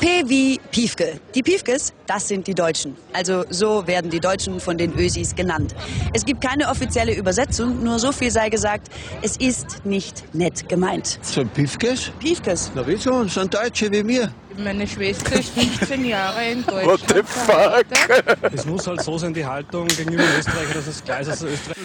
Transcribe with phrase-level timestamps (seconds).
[0.00, 1.18] P wie Piefke.
[1.34, 2.96] Die Piefkes, das sind die Deutschen.
[3.12, 5.74] Also so werden die Deutschen von den Ösis genannt.
[6.12, 8.88] Es gibt keine offizielle Übersetzung, nur so viel sei gesagt,
[9.22, 11.18] es ist nicht nett gemeint.
[11.22, 12.10] So Piefkes?
[12.20, 12.70] Piefkes.
[12.74, 13.24] Na wieso?
[13.24, 14.32] Sind Deutsche wie mir.
[14.56, 16.86] Meine Schwester ist 15 Jahre in Deutschland.
[16.86, 18.52] What the fuck?
[18.52, 21.78] Es muss halt so sein, die Haltung gegenüber Österreich, dass es klar ist, dass Österreich.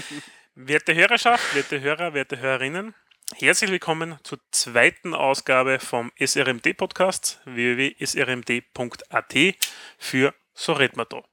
[0.55, 2.93] Werte Hörerschaft, werte Hörer, werte Hörerinnen,
[3.35, 9.35] herzlich willkommen zur zweiten Ausgabe vom SRMD-Podcast www.srmd.at
[9.97, 11.23] für So red man da.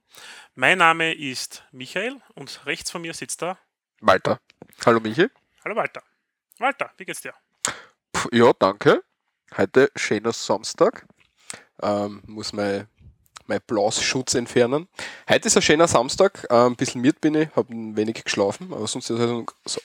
[0.55, 3.57] Mein Name ist Michael und rechts von mir sitzt da.
[4.01, 4.39] Walter.
[4.85, 5.27] Hallo Michi.
[5.63, 6.03] Hallo Walter.
[6.59, 7.33] Walter, wie geht's dir?
[8.11, 9.03] Puh, ja, danke.
[9.55, 11.05] Heute schöner Samstag.
[11.81, 12.87] Ähm, muss mein,
[13.47, 14.87] mein Blasschutz entfernen.
[15.29, 16.45] Heute ist ein schöner Samstag.
[16.49, 19.81] Ähm, ein bisschen miert bin ich, habe ein wenig geschlafen, aber sonst ist, alles, so,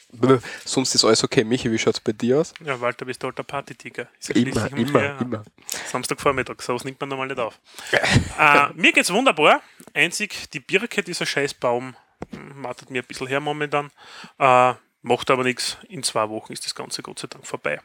[0.64, 1.44] sonst ist alles okay.
[1.44, 2.52] Michi, wie schaut es bei dir aus?
[2.64, 4.08] Ja, Walter, bist du alter Partytiger.
[4.22, 5.44] Ja Immer, immer, immer.
[5.86, 7.58] Samstagvormittag, sowas nimmt man normal nicht auf.
[8.38, 9.62] äh, mir geht's wunderbar.
[9.94, 11.94] Einzig die Birke, dieser Scheißbaum,
[12.30, 13.91] hm, mattet mir ein bisschen her momentan.
[14.38, 15.78] Äh, macht aber nichts.
[15.88, 17.80] In zwei Wochen ist das Ganze Gott sei Dank vorbei.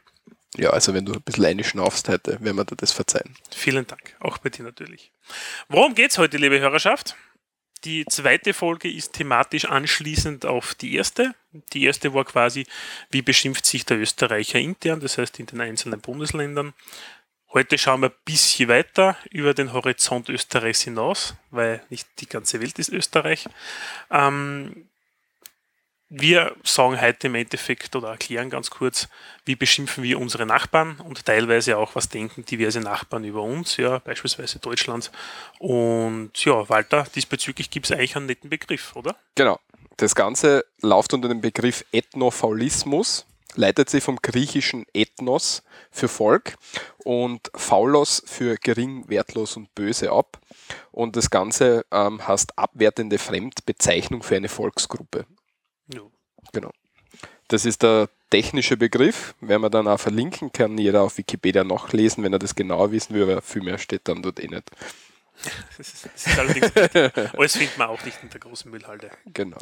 [0.55, 3.35] Ja, also wenn du ein bisschen reinschnaufst heute, werden wir dir das verzeihen.
[3.53, 5.11] Vielen Dank, auch bei dir natürlich.
[5.67, 7.15] Worum geht's heute, liebe Hörerschaft?
[7.83, 11.35] Die zweite Folge ist thematisch anschließend auf die erste.
[11.73, 12.65] Die erste war quasi,
[13.11, 16.73] wie beschimpft sich der Österreicher intern, das heißt in den einzelnen Bundesländern.
[17.53, 22.61] Heute schauen wir ein bisschen weiter über den Horizont Österreichs hinaus, weil nicht die ganze
[22.61, 23.47] Welt ist Österreich.
[24.11, 24.86] Ähm,
[26.09, 29.09] wir sagen heute im Endeffekt oder erklären ganz kurz,
[29.45, 33.99] wie beschimpfen wir unsere Nachbarn und teilweise auch, was denken diverse Nachbarn über uns, ja,
[33.99, 35.11] beispielsweise Deutschland.
[35.59, 39.15] Und ja, Walter, diesbezüglich gibt es eigentlich einen netten Begriff, oder?
[39.35, 39.59] Genau.
[39.97, 46.55] Das Ganze läuft unter dem Begriff Ethnofaulismus, leitet sich vom griechischen Ethnos für Volk
[47.03, 50.39] und Faulos für gering, wertlos und böse ab.
[50.91, 55.25] Und das Ganze ähm, heißt abwertende Fremdbezeichnung für eine Volksgruppe.
[55.93, 56.01] Ja.
[56.53, 56.71] Genau.
[57.47, 62.23] Das ist der technische Begriff, werden wir dann auch verlinken, kann jeder auf Wikipedia nachlesen,
[62.23, 64.69] wenn er das genauer wissen will, aber viel mehr steht dann dort eh nicht.
[65.77, 66.75] Das ist, das ist allerdings.
[67.37, 69.11] Alles findet man auch nicht in der großen Müllhalde.
[69.27, 69.59] Genau.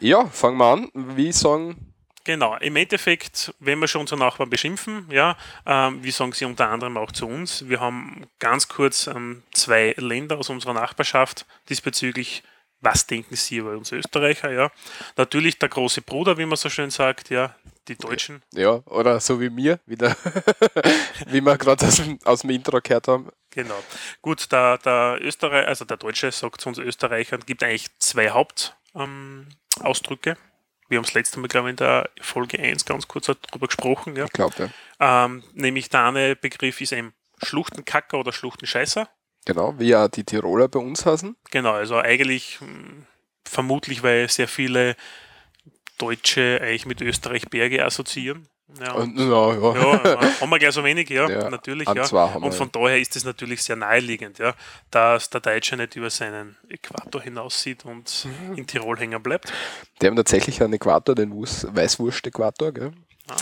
[0.00, 0.90] Ja, fangen wir an.
[0.92, 1.92] Wie sagen,
[2.24, 6.68] Genau, im Endeffekt, wenn wir schon unsere Nachbarn beschimpfen, ja, ähm, wie sagen sie unter
[6.68, 7.68] anderem auch zu uns?
[7.68, 12.44] Wir haben ganz kurz ähm, zwei Länder aus unserer Nachbarschaft diesbezüglich.
[12.82, 14.50] Was denken Sie über uns Österreicher?
[14.50, 14.70] Ja,
[15.16, 17.54] natürlich der große Bruder, wie man so schön sagt, ja,
[17.88, 18.42] die Deutschen.
[18.52, 20.16] ja, oder so wie mir, wieder,
[21.26, 23.28] wie wir gerade aus, dem- aus dem Intro gehört haben.
[23.50, 23.78] Genau.
[24.20, 30.30] Gut, der, der Österreich, also der Deutsche sagt zu uns Österreichern, gibt eigentlich zwei Hauptausdrücke.
[30.30, 30.36] Ähm.
[30.88, 34.14] Wir haben das letzte Mal, glaube ich, in der Folge 1 ganz kurz darüber gesprochen.
[34.16, 34.26] Ja.
[34.26, 35.24] Ich glaube, ja.
[35.24, 39.08] Ähm, nämlich der eine Begriff ist eben Schluchtenkacker oder Schluchtenscheißer.
[39.44, 41.36] Genau, wie ja die Tiroler bei uns heißen.
[41.50, 43.06] Genau, also eigentlich hm,
[43.44, 44.96] vermutlich, weil sehr viele
[45.98, 48.48] Deutsche eigentlich mit Österreich Berge assoziieren.
[48.80, 50.02] Ja, Und, ja, ja.
[50.04, 51.86] ja, haben wir gleich so wenig, ja, Ja, natürlich.
[51.86, 52.34] Ja.
[52.36, 54.54] Und von daher ist es natürlich sehr naheliegend, ja,
[54.90, 58.56] dass der Deutsche nicht über seinen Äquator hinaussieht und Mhm.
[58.56, 59.52] in Tirol hängen bleibt.
[60.00, 62.72] Die haben tatsächlich einen Äquator, den Weißwurst-Äquator.
[62.72, 62.92] Gell?
[63.28, 63.34] Ah.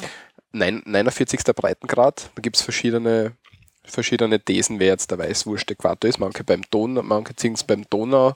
[0.53, 1.55] Nein, 49.
[1.55, 2.31] Breitengrad.
[2.35, 3.37] Da gibt es verschiedene,
[3.85, 6.19] verschiedene Thesen, wer jetzt der Weißwurst-Äquator ist.
[6.19, 8.35] Manche beim Donau, manche ziehen es beim Donau,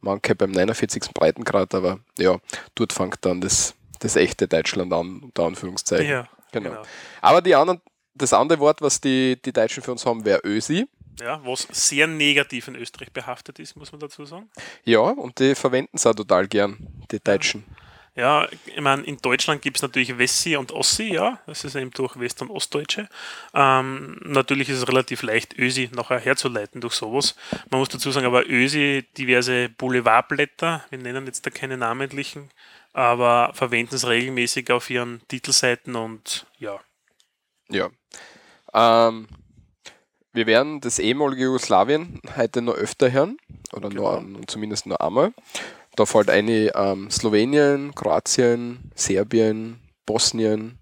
[0.00, 1.12] manche beim 49.
[1.12, 1.74] Breitengrad.
[1.74, 2.38] Aber ja,
[2.74, 6.08] dort fängt dann das, das echte Deutschland an, unter Anführungszeichen.
[6.08, 6.70] Ja, genau.
[6.70, 6.82] genau.
[7.20, 7.80] Aber die anderen,
[8.14, 10.86] das andere Wort, was die, die Deutschen für uns haben, wäre Ösi.
[11.20, 14.50] Ja, was sehr negativ in Österreich behaftet ist, muss man dazu sagen.
[14.84, 16.76] Ja, und die verwenden es auch total gern,
[17.10, 17.64] die Deutschen.
[17.68, 17.75] Ja,
[18.16, 22.18] ich meine, in Deutschland gibt es natürlich Wessi und Ossi, ja, das ist eben durch
[22.18, 23.08] West- und Ostdeutsche.
[23.52, 27.34] Ähm, natürlich ist es relativ leicht, Ösi nachher herzuleiten durch sowas.
[27.70, 32.50] Man muss dazu sagen, aber Ösi, diverse Boulevardblätter, wir nennen jetzt da keine namentlichen,
[32.94, 36.80] aber verwenden es regelmäßig auf ihren Titelseiten und ja,
[37.68, 37.90] Ja.
[38.72, 39.28] Ähm,
[40.32, 43.36] wir werden das ehemalige Jugoslawien heute noch öfter hören,
[43.72, 44.20] oder Genau.
[44.20, 45.32] nur, zumindest nur einmal.
[45.96, 50.78] Da fällt eine ähm, Slowenien, Kroatien, Serbien, Bosnien,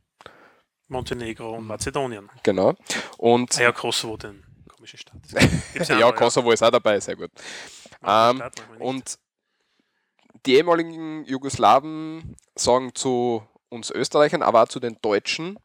[0.89, 2.29] Montenegro und Mazedonien.
[2.43, 2.75] genau.
[3.17, 5.23] Und Ah ja, Kosovo, den komischen.
[5.73, 7.31] Gibt's ja, noch, Kosovo ist auch dabei, sehr gut.
[8.07, 8.43] Ähm.
[8.81, 9.19] Und
[10.47, 15.59] die ehemaligen Jugoslawen sagen zu uns Österreichern, aber auch zu den Deutschen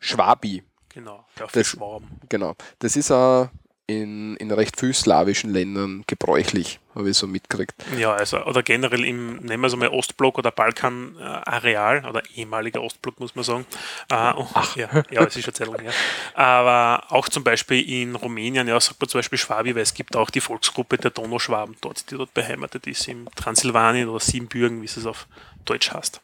[0.00, 0.64] Schwabi.
[0.88, 2.20] Genau, ja, das- Schwaben.
[2.28, 2.54] Genau.
[2.78, 3.48] Das ist ein,
[3.86, 7.74] in, in recht viel slawischen Ländern gebräuchlich, habe ich so mitgekriegt.
[7.98, 13.20] Ja, also, oder generell im, nehmen wir es mal Ostblock oder Balkan-Areal oder ehemaliger Ostblock,
[13.20, 13.66] muss man sagen.
[14.10, 14.76] Äh, Ach.
[14.76, 15.92] Ja, ja, es ist lang her.
[16.32, 20.16] Aber auch zum Beispiel in Rumänien, ja, sagt man zum Beispiel Schwabi, weil es gibt
[20.16, 24.86] auch die Volksgruppe der Donauschwaben dort, die dort beheimatet ist, im Transsilvanien oder Siebenbürgen, wie
[24.86, 25.26] es auf
[25.66, 26.22] Deutsch heißt.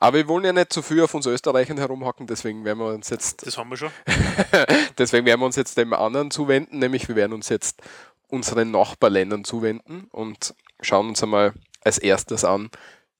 [0.00, 3.08] Aber wir wollen ja nicht zu viel auf uns Österreichern herumhacken, deswegen werden wir uns
[3.10, 3.46] jetzt.
[3.46, 3.92] Das haben wir schon.
[4.98, 7.82] deswegen werden wir uns jetzt dem anderen zuwenden, nämlich wir werden uns jetzt
[8.28, 12.70] unseren Nachbarländern zuwenden und schauen uns einmal als erstes an,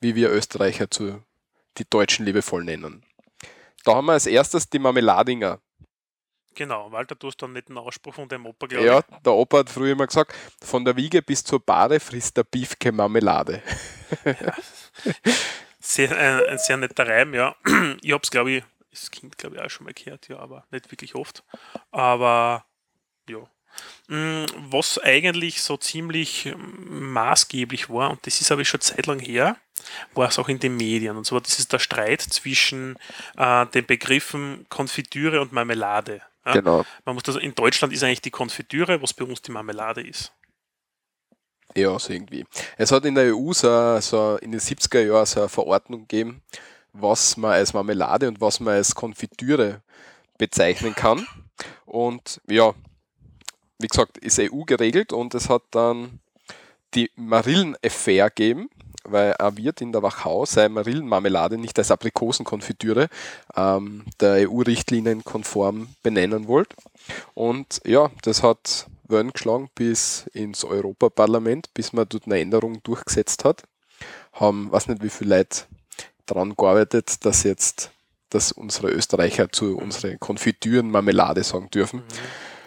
[0.01, 1.23] wie wir Österreicher zu
[1.79, 3.05] die Deutschen liebevoll nennen.
[3.85, 5.61] Da haben wir als erstes die Marmeladinger.
[6.55, 8.91] Genau, Walter, du hast da einen netten Ausspruch von deinem Opa, glaube ich.
[8.91, 12.45] Ja, der Opa hat früher immer gesagt, von der Wiege bis zur Bade frisst der
[12.45, 13.63] Biefke Marmelade.
[14.25, 14.55] Ja.
[15.85, 17.57] Sehr, ein, ein, sehr netter Reim, ja.
[18.03, 20.65] Ich habe es, glaube ich, das Kind, glaube ich, auch schon mal gehört, ja, aber
[20.71, 21.43] nicht wirklich oft.
[21.91, 22.65] Aber
[23.29, 23.39] ja.
[24.09, 29.57] Mm, was eigentlich so ziemlich maßgeblich war, und das ist aber schon Zeit lang her,
[30.15, 31.17] war es auch in den Medien.
[31.17, 32.97] Und zwar das ist der Streit zwischen
[33.37, 36.21] äh, den Begriffen Konfitüre und Marmelade.
[36.45, 36.53] Ja?
[36.53, 36.85] Genau.
[37.05, 40.33] Man muss das, in Deutschland ist eigentlich die Konfitüre, was bei uns die Marmelade ist.
[41.75, 42.45] Ja, so irgendwie.
[42.77, 46.43] Es hat in der EU so, so in den 70er Jahren so eine Verordnung gegeben,
[46.93, 49.81] was man als Marmelade und was man als Konfitüre
[50.37, 51.27] bezeichnen kann.
[51.87, 52.75] Und ja,
[53.79, 56.21] wie gesagt, ist EU geregelt und es hat dann
[56.95, 58.69] die Marillen-Affair gegeben,
[59.05, 63.09] weil ein Wirt in der Wachau seine Marillenmarmelade nicht als Aprikosenkonfitüre
[63.57, 66.77] ähm, der EU-Richtlinien konform benennen wollte.
[67.35, 73.45] Und ja, das hat Wellen geschlagen bis ins Europaparlament, bis man dort eine Änderung durchgesetzt
[73.45, 73.63] hat.
[74.33, 75.65] Haben, weiß nicht wie viele Leute
[76.27, 77.93] daran gearbeitet, dass jetzt,
[78.31, 82.01] dass unsere Österreicher zu unseren Konfitüren Marmelade sagen dürfen.
[82.01, 82.05] Mhm.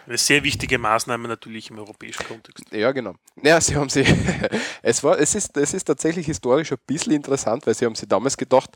[0.06, 2.64] Eine sehr wichtige Maßnahme natürlich im europäischen Kontext.
[2.70, 3.14] Ja, genau.
[3.42, 4.04] Ja, sie haben sie,
[4.82, 8.08] es war, es ist, es ist tatsächlich historisch ein bisschen interessant, weil sie haben sich
[8.08, 8.70] damals gedacht,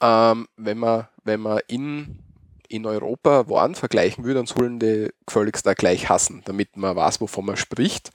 [0.00, 2.18] ähm, wenn man, wenn man in
[2.72, 7.20] in Europa Waren vergleichen würde, dann sollen die gefälligst auch gleich hassen, damit man weiß,
[7.20, 8.10] wovon man spricht.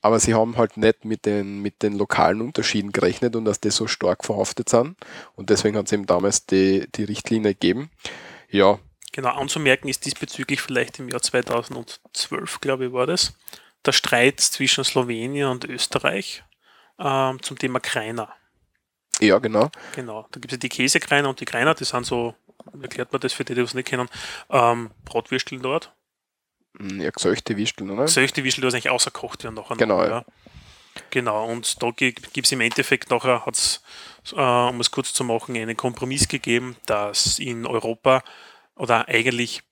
[0.00, 3.70] Aber sie haben halt nicht mit den, mit den lokalen Unterschieden gerechnet und dass die
[3.70, 4.96] so stark verhaftet sind.
[5.36, 7.90] Und deswegen hat es eben damals die, die Richtlinie gegeben.
[8.50, 8.80] Ja.
[9.12, 13.34] Genau, anzumerken ist diesbezüglich vielleicht im Jahr 2012, glaube ich, war das,
[13.84, 16.42] der Streit zwischen Slowenien und Österreich
[16.98, 18.34] ähm, zum Thema Kreiner.
[19.20, 19.70] Ja, genau.
[19.94, 22.34] Genau, da gibt es ja die Käsekreiner und die Kreiner, die sind so
[22.80, 24.08] erklärt man das für die, die es nicht kennen,
[24.50, 25.92] ähm, Bratwürsteln dort.
[26.78, 28.04] Hm, ja, gesöchte Wirsteln, oder?
[28.04, 29.76] Gesöchte Wirsteln, die eigentlich außerkocht werden nachher.
[29.76, 30.24] Genau, noch, ja.
[31.10, 33.82] Genau, und da gibt es im Endeffekt nachher, hat es,
[34.32, 38.22] äh, um es kurz zu machen, einen Kompromiss gegeben, dass in Europa
[38.76, 39.62] oder eigentlich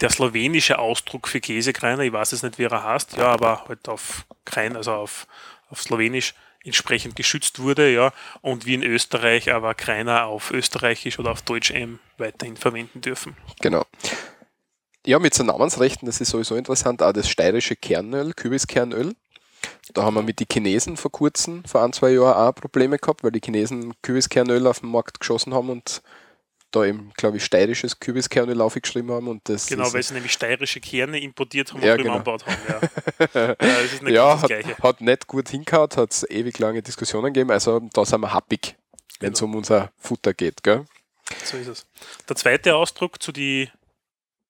[0.00, 3.88] der slowenische Ausdruck für Käsekreiner, ich weiß jetzt nicht, wie er heißt, ja, aber halt
[3.88, 5.26] auf Krein, also auf,
[5.70, 6.34] auf Slowenisch,
[6.64, 11.70] entsprechend geschützt wurde, ja, und wie in Österreich aber keiner auf Österreichisch oder auf Deutsch
[11.70, 13.36] M weiterhin verwenden dürfen.
[13.60, 13.84] Genau.
[15.06, 19.14] Ja, mit so Namensrechten, das ist sowieso interessant, auch das steirische Kernöl, Kürbiskernöl.
[19.94, 23.24] Da haben wir mit den Chinesen vor kurzem, vor ein, zwei Jahren auch Probleme gehabt,
[23.24, 26.02] weil die Chinesen Kürbiskernöl auf den Markt geschossen haben und
[26.70, 29.28] da eben, glaube ich, steirisches Kürbiskerne aufgeschrieben haben.
[29.28, 32.18] Und das genau, weil sie nämlich steirische Kerne importiert haben und ja, drüben genau.
[32.18, 32.56] angebaut haben.
[32.68, 36.82] Ja, ja das ist nicht ja hat, hat, nicht gut hingehauen, hat es ewig lange
[36.82, 37.50] Diskussionen gegeben.
[37.50, 38.76] Also da sind wir happig,
[39.20, 39.52] wenn es genau.
[39.52, 40.62] um unser Futter geht.
[40.62, 40.84] Gell?
[41.44, 41.86] So ist es.
[42.28, 43.70] Der zweite Ausdruck zu die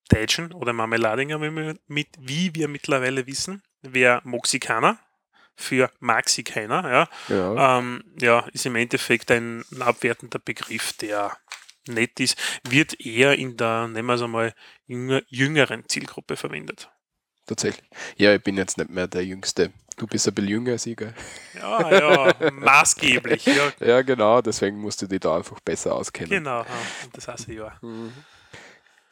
[0.09, 4.99] Deutschen oder Marmeladinger, mit, wie wir mittlerweile wissen, wäre Moxikaner
[5.55, 5.91] für
[6.45, 7.09] keiner.
[7.29, 7.35] Ja.
[7.35, 7.79] Ja.
[7.79, 11.37] Ähm, ja, ist im Endeffekt ein abwertender Begriff, der
[11.89, 12.37] nett ist,
[12.69, 14.55] wird eher in der, nehmen wir es einmal,
[14.87, 16.91] jüngeren Zielgruppe verwendet.
[17.47, 17.89] Tatsächlich.
[18.17, 19.73] Ja, ich bin jetzt nicht mehr der Jüngste.
[19.97, 21.13] Du bist ein bisschen jünger als ich, gell?
[21.55, 23.47] Ja, ja, maßgeblich.
[23.47, 23.73] Ja.
[23.81, 26.31] ja, genau, deswegen musst du dich da einfach besser auskennen.
[26.31, 26.65] Genau,
[27.13, 27.73] das heißt ja.
[27.83, 28.13] Mhm.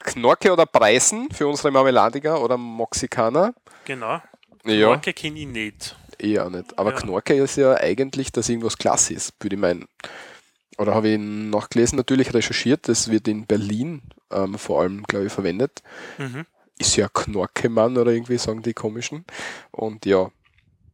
[0.04, 3.54] Knorke oder Preisen für unsere Marmeladiger oder Moxikaner?
[3.84, 4.22] Genau.
[4.62, 5.12] Knorke ja.
[5.12, 5.96] kenne ich nicht.
[6.18, 6.78] Ich auch nicht.
[6.78, 6.96] Aber ja.
[6.96, 9.86] Knorke ist ja eigentlich, dass irgendwas klasse ist, würde ich meinen
[10.78, 15.32] oder habe ich nachgelesen, natürlich recherchiert, das wird in Berlin ähm, vor allem, glaube ich,
[15.32, 15.82] verwendet.
[16.18, 16.44] Mhm.
[16.78, 19.24] Ist ja Knorkemann oder irgendwie sagen die komischen.
[19.70, 20.30] Und ja,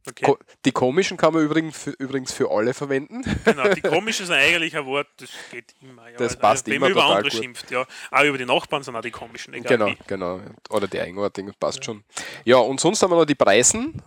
[0.05, 0.25] Okay.
[0.25, 3.23] Ko die komischen kann man übrigens für, übrigens für alle verwenden.
[3.45, 6.09] Genau, die komischen sind eigentlich ein Wort, das geht immer.
[6.09, 6.17] Ja.
[6.17, 7.33] Das also, passt wenn immer man über andere gut.
[7.33, 7.85] schimpft, ja.
[8.11, 9.53] Auch über die Nachbarn sind auch die komischen.
[9.53, 9.97] Egal genau, wie.
[10.05, 10.41] genau.
[10.69, 11.83] Oder die Eigenartigen, passt ja.
[11.83, 12.03] schon.
[12.43, 14.01] Ja, und sonst haben wir noch die Preisen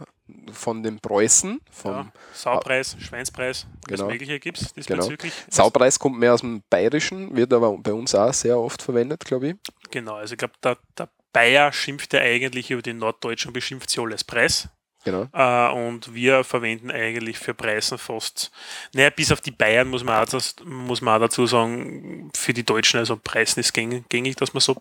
[0.53, 1.61] von den Preußen.
[1.71, 4.05] Vom ja, Saupreis, Schweinspreis, genau.
[4.05, 5.09] das Mögliche gibt es genau.
[5.49, 9.49] Saupreis kommt mehr aus dem Bayerischen, wird aber bei uns auch sehr oft verwendet, glaube
[9.49, 9.55] ich.
[9.91, 13.91] Genau, also ich glaube, der, der Bayer schimpft ja eigentlich über den Norddeutschen und beschimpft
[13.91, 14.69] sie alle als Preis.
[15.05, 15.29] Genau.
[15.33, 18.51] Äh, und wir verwenden eigentlich für Preisen fast,
[18.93, 22.53] naja, bis auf die Bayern muss man auch, das, muss man auch dazu sagen, für
[22.53, 24.77] die Deutschen, also Preisen ist gängig, dass man so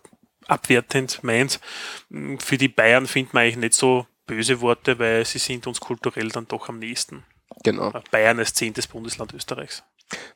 [0.48, 1.60] abwertend meint.
[2.38, 6.28] Für die Bayern findet man eigentlich nicht so böse Worte, weil sie sind uns kulturell
[6.28, 7.24] dann doch am nächsten.
[7.62, 7.92] Genau.
[8.10, 9.82] Bayern als zehntes Bundesland Österreichs.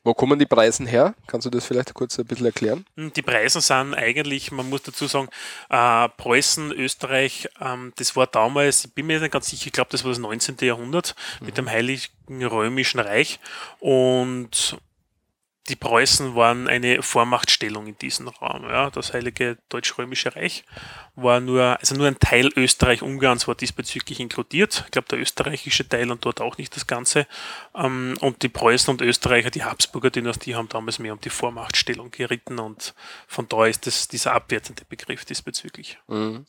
[0.03, 1.13] Wo kommen die Preisen her?
[1.27, 2.85] Kannst du das vielleicht kurz ein bisschen erklären?
[2.97, 5.29] Hm, Die Preise sind eigentlich, man muss dazu sagen,
[5.69, 9.89] äh, Preußen, Österreich, ähm, das war damals, ich bin mir nicht ganz sicher, ich glaube,
[9.91, 10.57] das war das 19.
[10.61, 12.09] Jahrhundert mit dem Heiligen
[12.45, 13.39] Römischen Reich
[13.79, 14.77] und
[15.69, 18.63] die Preußen waren eine Vormachtstellung in diesem Raum.
[18.63, 18.89] Ja.
[18.89, 20.63] Das Heilige Deutsch-Römische Reich
[21.15, 24.83] war nur, also nur ein Teil Österreich-Ungarns war diesbezüglich inkludiert.
[24.85, 27.27] Ich glaube, der österreichische Teil und dort auch nicht das Ganze.
[27.75, 32.09] Ähm, und die Preußen und Österreicher, die Habsburger Dynastie, haben damals mehr um die Vormachtstellung
[32.09, 32.95] geritten und
[33.27, 35.99] von da ist das dieser abwertende Begriff diesbezüglich.
[36.07, 36.45] Mhm.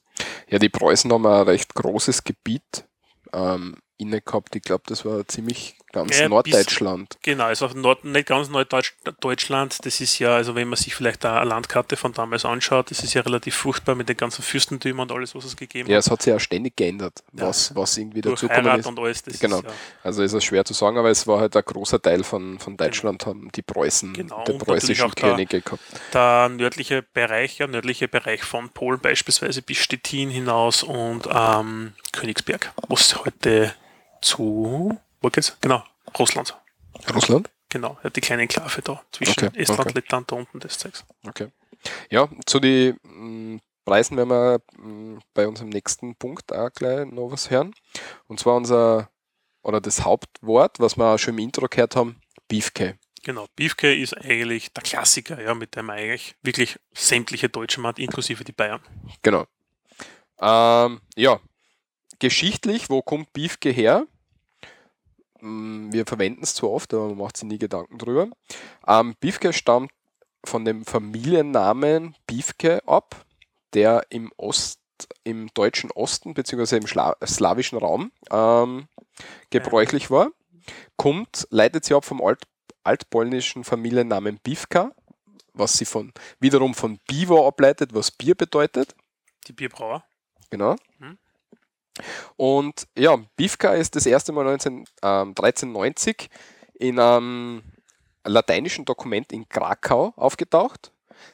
[0.48, 2.84] Ja, die Preußen haben ein recht großes Gebiet
[3.32, 4.56] ähm, inne gehabt.
[4.56, 7.18] Ich glaube, das war ziemlich ganz Ja, bis- Norddeutschland.
[7.22, 11.44] Genau, also Nord nicht ganz Norddeutschland, das ist ja, also wenn man sich vielleicht eine
[11.44, 15.34] Landkarte von damals anschaut, das ist ja relativ furchtbar mit den ganzen Fürstentümern und alles,
[15.34, 16.04] was es gegeben Ja, hat.
[16.04, 17.46] es hat sich ja ständig geändert, Ja.
[17.48, 18.86] was, was irgendwie Durch dazugekommen Heirat ist.
[18.86, 19.22] und alles.
[19.40, 19.58] Genau.
[19.58, 19.70] Ist, ja,
[20.02, 22.76] Also ist es schwer zu sagen, aber es war halt ein großer Teil von, von
[22.76, 25.82] Deutschland, haben die Preußen, Genau, natürlich preußischen auch der- Könige gehabt.
[26.12, 32.72] der nördliche Bereich, ja, nördliche Bereich von Polen beispielsweise bis Stettin hinaus und ähm, Königsberg,
[32.88, 33.74] was heute
[34.20, 35.56] zu, wo geht's?
[35.60, 35.82] Genau,
[36.18, 36.56] Russland.
[37.14, 37.50] Russland?
[37.68, 39.92] Genau, ja, die kleine Enklave da zwischen Okay, Estland, okay.
[39.94, 41.04] Lettland, da unten des Zeugs.
[41.26, 41.48] Okay.
[42.10, 47.30] Ja, zu den mm, Preisen werden wir mm, bei unserem nächsten Punkt auch gleich noch
[47.30, 47.74] was hören.
[48.26, 49.08] Und zwar unser,
[49.62, 52.98] oder das Hauptwort, was wir auch schon im Intro gehört haben, Beefcake.
[53.22, 57.98] Genau, Beefke ist eigentlich der Klassiker, ja, mit dem man eigentlich wirklich sämtliche Deutschen hat,
[57.98, 58.80] inklusive die Bayern.
[59.22, 59.46] Genau.
[60.40, 61.40] Ähm, ja,
[62.18, 64.06] geschichtlich, wo kommt Beefke her?
[65.42, 68.28] Mm, Wir verwenden es zwar oft, aber man macht sich nie Gedanken drüber.
[68.86, 69.90] Ähm, Beefke stammt
[70.44, 73.26] von dem Familiennamen Beefke ab,
[73.74, 74.80] der im Ost,
[75.24, 76.76] im deutschen Osten bzw.
[76.76, 78.86] im Schla slawischen Raum ähm,
[79.50, 80.30] gebräuchlich war.
[80.96, 82.44] Kommt, leitet sie ab vom Alt,
[82.84, 84.92] altpolnischen Familiennamen Bivka,
[85.54, 88.94] was sie von wiederum von Biwo ableitet, was Bier bedeutet.
[89.48, 90.04] Die Bierbrauer.
[90.50, 90.76] Genau.
[92.36, 96.28] Und ja, Bivka ist das erste Mal 19, ähm, 1390
[96.74, 97.62] in einem
[98.24, 100.92] lateinischen Dokument in Krakau aufgetaucht.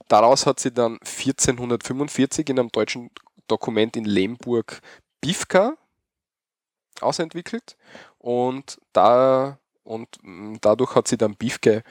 [0.09, 3.11] Daraus hat sie dann 1445 in einem deutschen
[3.47, 4.81] Dokument in Lemburg
[5.21, 5.77] Bivka
[7.00, 7.77] ausentwickelt
[8.19, 11.83] und da und mh, dadurch hat sie dann Bivke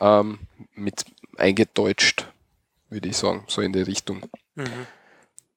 [0.00, 0.38] ähm,
[0.74, 1.04] mit
[1.36, 2.28] eingedeutscht,
[2.88, 4.22] würde ich sagen, so in die Richtung.
[4.54, 4.86] Mhm.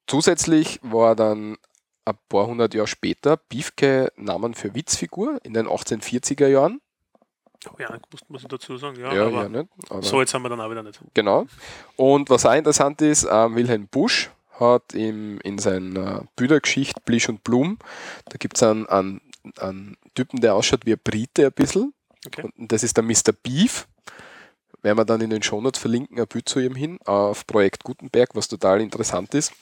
[0.07, 1.57] Zusätzlich war dann
[2.05, 6.81] ein paar hundert Jahre später Biefke Namen für Witzfigur in den 1840er Jahren.
[7.69, 9.69] Oh ja, muss, muss ich dazu sagen, ja, Ja, aber ja, nicht?
[9.89, 10.99] Aber so jetzt haben wir dann auch wieder nicht.
[11.13, 11.45] Genau.
[11.95, 14.29] Und was auch interessant ist, ähm, Wilhelm Busch
[14.59, 17.79] hat im, in seiner Büdergeschichte Blisch und Blum,
[18.25, 19.21] da gibt es einen, einen,
[19.59, 21.93] einen Typen, der ausschaut wie ein Brite ein bisschen.
[22.25, 22.43] Okay.
[22.57, 23.33] Und das ist der Mr.
[23.41, 23.87] Beef.
[24.83, 28.35] Werden wir dann in den Shownotes verlinken, ein Bild zu ihm hin, auf Projekt Gutenberg,
[28.35, 29.53] was total interessant ist.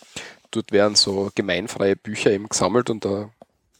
[0.50, 3.30] Dort werden so gemeinfreie Bücher eben gesammelt und da,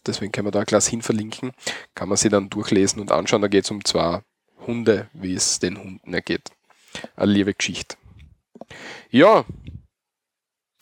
[0.06, 1.52] deswegen können wir da ein Glas hin verlinken,
[1.96, 3.42] kann man sie dann durchlesen und anschauen.
[3.42, 4.22] Da geht es um zwei
[4.66, 6.52] Hunde, wie es den Hunden ergeht.
[7.16, 7.98] Eine liebe Geschichte.
[9.10, 9.44] Ja,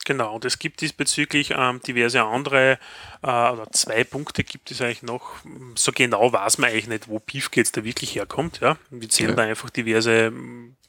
[0.09, 2.79] Genau, und es gibt diesbezüglich ähm, diverse andere,
[3.21, 5.33] äh, oder zwei Punkte gibt es eigentlich noch.
[5.75, 8.59] So genau weiß man eigentlich nicht, wo Piefke jetzt da wirklich herkommt.
[8.59, 8.77] Ja?
[8.89, 9.35] Wir zählen Ja.
[9.35, 10.33] da einfach diverse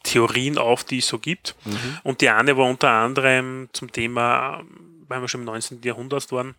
[0.04, 1.54] Theorien auf, die es so gibt.
[1.66, 1.98] Mhm.
[2.02, 4.62] Und die eine war unter anderem zum Thema,
[5.10, 5.82] weil wir schon im 19.
[5.82, 6.54] Jahrhundert waren,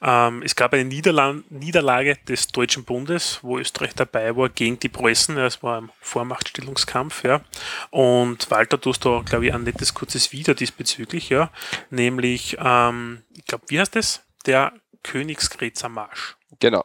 [0.00, 4.88] ähm, es gab eine Niederla Niederlage des Deutschen Bundes, wo Österreich dabei war, gegen die
[4.88, 5.36] Preußen.
[5.38, 7.24] Es war ein Vormachtstellungskampf.
[7.24, 7.42] Ja.
[7.90, 11.28] Und Walter tust da, glaube ich, ein nettes kurzes Video diesbezüglich.
[11.28, 11.50] Ja.
[11.90, 14.22] Nämlich, ähm, ich glaube, wie heißt das?
[14.46, 16.36] Der Königsgrätzer Marsch.
[16.60, 16.84] genau.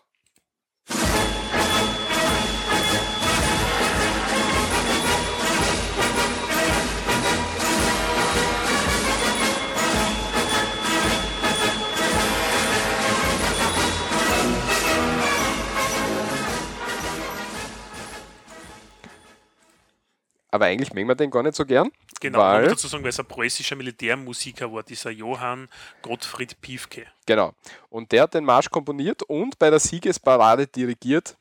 [20.52, 21.92] Aber eigentlich mögen wir den gar nicht so gern.
[22.22, 25.68] Genau, Weil- muss dazu sagen, weil es ein preußischer Militärmusiker war, dieser Johann
[26.02, 27.06] Gottfried Piefke.
[27.26, 27.54] Genau.
[27.90, 31.38] Und der hat den Marsch komponiert und bei der Siegesparade dirigiert.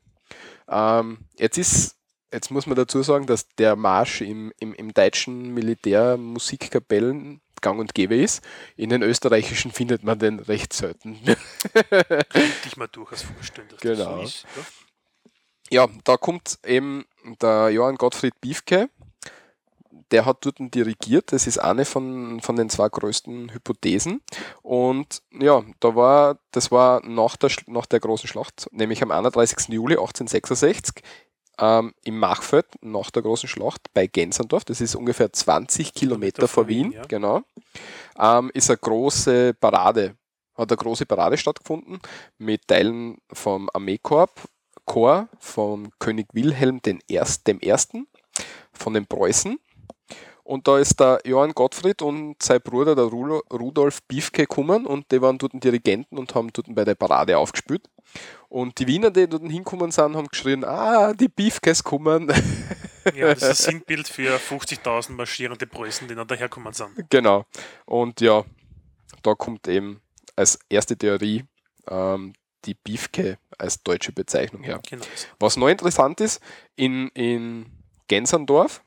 [0.69, 1.97] Ähm, jetzt ist,
[2.33, 7.95] jetzt muss man dazu sagen, dass der Marsch im, im, im deutschen Militärmusikkapellen gang und
[7.95, 8.43] gäbe ist.
[8.77, 11.19] In den österreichischen findet man den recht selten.
[11.25, 12.27] Könnte
[12.67, 14.21] ich mir durchaus vorstellen, dass Genau.
[14.21, 14.47] das so ist.
[14.57, 14.63] Ja.
[15.71, 17.07] Ja, da kommt eben
[17.41, 18.91] der Johann Gottfried Biefke,
[20.11, 24.23] der hat dort dirigiert, das ist eine von, von den zwei größten Hypothesen.
[24.63, 29.69] Und ja, da war, das war nach der, nach der großen Schlacht, nämlich am 31.
[29.69, 31.03] Juli 1866
[31.59, 36.69] ähm, im Machfeld nach der großen Schlacht bei Gensendorf, das ist ungefähr 20 Kilometer vor
[36.69, 37.03] Wien, ja.
[37.03, 37.43] genau,
[38.19, 40.17] ähm, ist eine große Parade,
[40.55, 42.01] hat eine große Parade stattgefunden
[42.39, 44.49] mit Teilen vom Armeekorps,
[44.85, 48.07] Korps von König Wilhelm Erst, dem Ersten,
[48.73, 49.59] von den Preußen.
[50.45, 55.23] Und da ist der Johann Gottfried und sein Bruder, der Rudolf Biefke, gekommen und die
[55.23, 57.89] waren dort Dirigenten und haben dort bei der Parade aufgespielt.
[58.51, 62.29] Und die Wiener, die dort hinkommen sind, haben geschrien, ah, die Biefkes kommen.
[63.15, 66.91] ja, das ist ein Sinnbild für 50.000 marschierende Preußen, die dann daherkommen sind.
[67.09, 67.47] genau.
[67.87, 68.45] Und ja,
[69.23, 70.03] da kommt eben
[70.37, 71.45] als erste Theorie
[71.89, 72.35] ähm,
[72.67, 74.81] die Biefke als deutsche Bezeichnung her.
[74.89, 75.05] Genau.
[75.39, 76.43] Was noch interessant ist,
[76.77, 77.67] in, in
[78.09, 78.83] Gensandorf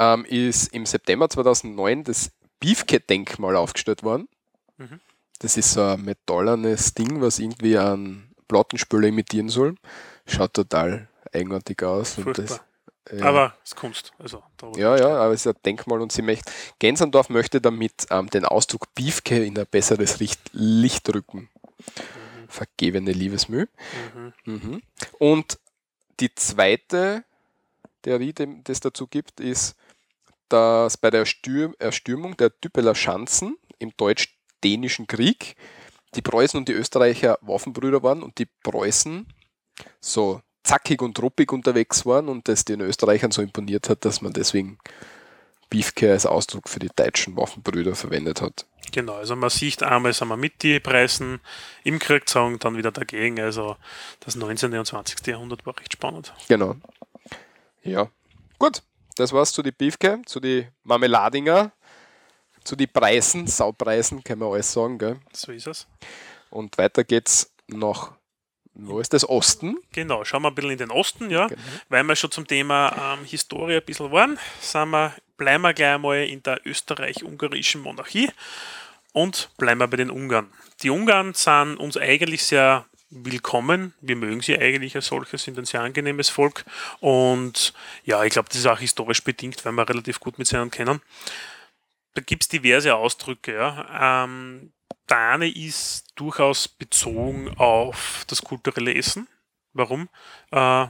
[0.00, 4.28] ähm, ist im September 2009 das Beefcat-Denkmal aufgestellt worden.
[4.78, 5.00] Mhm.
[5.38, 9.76] Das ist so ein metallernes Ding, was irgendwie einen Plattenspieler imitieren soll.
[10.26, 12.16] Schaut total eigenartig aus.
[12.34, 12.60] Das,
[13.10, 14.12] äh, Aber es ist Kunst.
[14.18, 14.42] Also,
[14.76, 18.44] ja, ja, aber es ist ein Denkmal und sie möchte, Gensandorf möchte damit ähm, den
[18.44, 20.18] Ausdruck Beefke in ein besseres
[20.52, 21.50] Licht, rücken.
[22.48, 23.66] Vergebene Liebesmüh.
[24.14, 24.32] Mhm.
[24.44, 24.82] Mhm.
[25.18, 25.58] Und
[26.20, 27.24] die zweite
[28.02, 29.76] Theorie, die es dazu gibt, ist,
[30.50, 35.56] dass bei der Stür Erstürmung der Düppeler Schanzen im deutsch-dänischen Krieg
[36.14, 39.26] die Preußen und die Österreicher Waffenbrüder waren und die Preußen
[40.00, 44.32] so zackig und ruppig unterwegs waren und das den Österreichern so imponiert hat, dass man
[44.32, 44.78] deswegen
[45.70, 48.66] Beefke als Ausdruck für die deutschen Waffenbrüder verwendet hat.
[48.92, 51.40] Genau, also man sieht einmal sind wir mit die Preisen
[51.84, 53.38] im Krieg sagen, dann wieder dagegen.
[53.38, 53.76] Also
[54.18, 54.76] das 19.
[54.76, 55.24] und 20.
[55.28, 56.34] Jahrhundert war recht spannend.
[56.48, 56.74] Genau.
[57.84, 58.10] Ja.
[58.58, 58.82] Gut,
[59.16, 61.72] das war's zu die Beefke, zu die Marmeladinger,
[62.64, 65.18] zu die Preisen, Saupreisen, kann man alles sagen, gell?
[65.32, 65.86] So ist es.
[66.50, 68.12] Und weiter geht's nach,
[68.74, 69.76] wo ist das, Osten?
[69.92, 71.46] Genau, schauen wir ein bisschen in den Osten, ja.
[71.46, 71.60] Genau.
[71.88, 75.98] Weil wir schon zum Thema ähm, Historie ein bisschen waren, sind wir, bleiben wir gleich
[75.98, 78.30] mal in der österreich-ungarischen Monarchie
[79.12, 80.52] und bleiben wir bei den Ungarn.
[80.82, 83.92] Die Ungarn sind uns eigentlich sehr willkommen.
[84.00, 86.64] Wir mögen sie eigentlich als solches, sind ein sehr angenehmes Volk.
[87.00, 90.70] Und ja, ich glaube, das ist auch historisch bedingt, weil wir relativ gut mit ihnen
[90.70, 91.00] kennen.
[92.14, 93.54] Da gibt es diverse Ausdrücke.
[93.54, 94.24] Ja.
[94.24, 94.72] Ähm,
[95.08, 99.26] der ist durchaus bezogen auf das kulturelle Essen.
[99.72, 100.08] Warum?
[100.52, 100.86] Äh,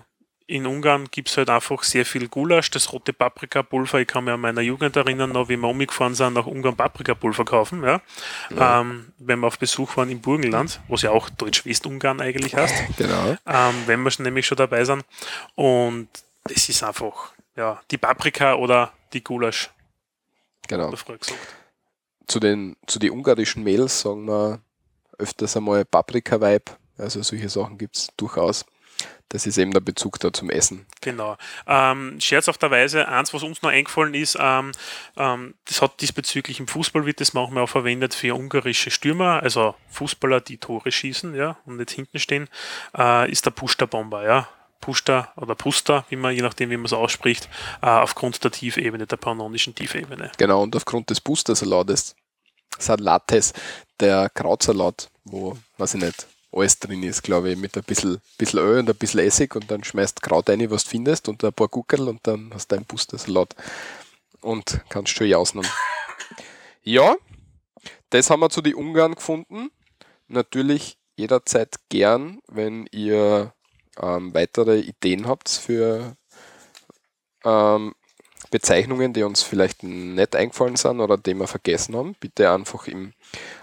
[0.51, 4.01] in Ungarn gibt es halt einfach sehr viel Gulasch, das rote Paprikapulver.
[4.01, 7.45] Ich kann mich an meiner Jugend erinnern, noch wie wir umgefahren sind, nach Ungarn Paprikapulver
[7.45, 7.85] kaufen.
[7.85, 8.01] Ja.
[8.51, 13.37] Ähm, wenn wir auf Besuch waren im Burgenland, was ja auch Deutsch-Westungarn eigentlich heißt, Genau.
[13.47, 15.05] ähm, wenn wir schon nämlich schon dabei sind.
[15.55, 16.09] Und
[16.45, 19.71] das ist einfach ja, die Paprika oder die Gulasch,
[20.69, 20.93] Genau.
[22.27, 24.61] Zu den, zu den ungarischen Mädels sagen wir
[25.19, 26.73] öfters einmal Paprika-Vibe.
[26.97, 28.65] Also solche Sachen gibt's durchaus.
[29.31, 30.87] Das ist eben der Bezug da zum Essen.
[31.01, 31.37] Genau.
[31.67, 34.73] Ähm, scherzhafterweise, eins, was uns noch eingefallen ist, ähm,
[35.17, 39.77] ähm, das hat diesbezüglich im Fußball wird das manchmal auch verwendet für ungarische Stürmer, also
[39.91, 42.49] Fußballer, die Tore schießen, ja, und nicht hinten stehen,
[42.99, 44.49] äh, ist der Pusta-Bomber, ja.
[44.81, 47.49] Pusta oder Pusta, wie man, je nachdem, wie man es ausspricht,
[47.83, 50.33] äh, aufgrund der Tiefebene, der pannonischen Tiefebene.
[50.39, 52.17] Genau, und aufgrund des Booster-Salates,
[52.79, 53.53] Salates,
[54.01, 58.61] der Krautsalat, wo, weiß ich nicht, alles drin ist, glaube ich, mit ein bisschen, bisschen
[58.61, 61.53] Öl und ein bisschen Essig und dann schmeißt Kraut rein, was du findest und ein
[61.53, 63.55] paar Guckerl und dann hast du einen Booster-Salat
[64.41, 65.63] und kannst schön jausen.
[66.83, 67.15] Ja,
[68.09, 69.71] das haben wir zu den Ungarn gefunden.
[70.29, 73.53] Natürlich jederzeit gern, wenn ihr
[74.01, 76.17] ähm, weitere Ideen habt für
[77.45, 77.95] ähm,
[78.51, 83.13] Bezeichnungen, die uns vielleicht nicht eingefallen sind oder die wir vergessen haben, bitte einfach im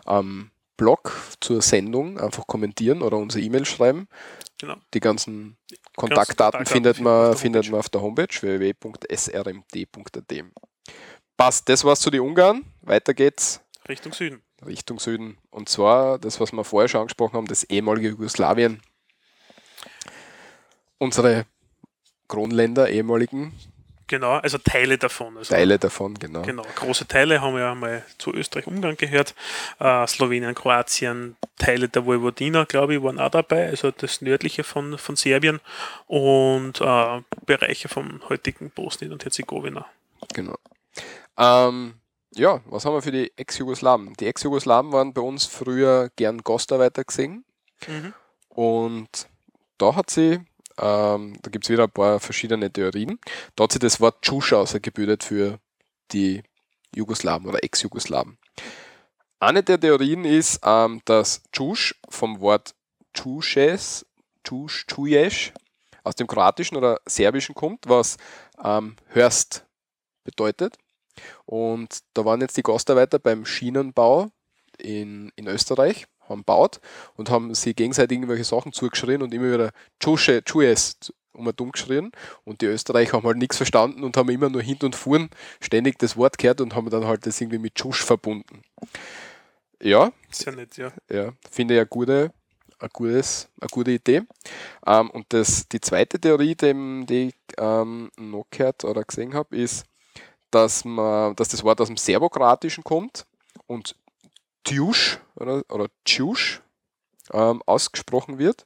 [0.07, 4.07] ähm, Blog zur Sendung einfach kommentieren oder unsere E-Mail schreiben.
[4.59, 4.75] Genau.
[4.93, 5.57] Die ganzen
[5.95, 10.33] Kontaktdaten Kontaktdaten findet man, findet man auf der der Homepage www.srmd.at.
[11.35, 12.65] Passt, das war's zu den Ungarn.
[12.81, 14.41] Weiter geht's Richtung Süden.
[14.65, 15.37] Richtung Süden.
[15.49, 18.81] Und zwar das, was wir vorher schon angesprochen haben, das ehemalige Jugoslawien.
[20.97, 21.45] Unsere
[22.27, 23.53] Kronländer, ehemaligen
[24.07, 25.37] Genau, also Teile davon.
[25.37, 26.41] Also Teile davon, genau.
[26.43, 29.35] Genau, große Teile haben ja mal zu Österreich-Ungarn gehört.
[29.79, 34.97] Äh, Slowenien, Kroatien, Teile der Vojvodina, glaube ich, waren auch dabei, also das nördliche von,
[34.97, 35.59] von Serbien
[36.07, 39.85] und äh, Bereiche vom heutigen Bosnien und Herzegowina.
[40.33, 40.55] genau.
[41.37, 41.95] Ähm,
[42.33, 44.13] ja, was haben wir für die Ex-Jugoslawen?
[44.19, 47.45] Die Ex-Jugoslawen waren bei uns früher gern Gastarbeiter gesehen.
[47.87, 48.13] Mhm.
[48.49, 49.27] Und
[49.77, 50.39] da hat sie,
[50.79, 53.19] ähm, da gibt es wieder ein paar verschiedene Theorien,
[53.55, 55.59] da hat sie das Wort Tschusch ausgebildet für
[56.11, 56.43] die
[56.95, 58.37] Jugoslawen oder Ex-Jugoslawen.
[59.39, 62.73] Eine der Theorien ist, ähm, dass Tschusch vom Wort
[63.13, 64.05] Tschusches,
[64.43, 65.53] Tschusch, Tschujesch
[66.03, 68.17] aus dem Kroatischen oder Serbischen kommt, was
[68.63, 69.65] ähm, hörst
[70.23, 70.77] bedeutet.
[71.45, 74.29] Und da waren jetzt die Gastarbeiter beim Schienenbau
[74.77, 76.79] in, in Österreich, haben baut
[77.15, 80.97] und haben sie gegenseitig irgendwelche Sachen zugeschrien und immer wieder Tschusche, Tschues
[81.37, 82.11] um dumm geschrien.
[82.43, 85.29] Und die Österreicher haben halt nichts verstanden und haben immer nur hin und fuhren
[85.61, 88.61] ständig das Wort gehört und haben dann halt das irgendwie mit Tschusch verbunden.
[89.81, 90.91] Ja, Ist ja nett, ja.
[91.09, 92.31] ja, finde ich eine gute,
[92.79, 94.23] ein gutes, eine gute Idee.
[94.85, 99.55] Ähm, und das, die zweite Theorie, die, die ich ähm, noch gehört oder gesehen habe,
[99.55, 99.85] ist,
[100.49, 103.27] dass, man, dass das Wort aus dem Serbokratischen kommt
[103.67, 103.95] und
[104.67, 106.61] Tjusch oder, oder Tjusch
[107.33, 108.65] ähm, ausgesprochen wird.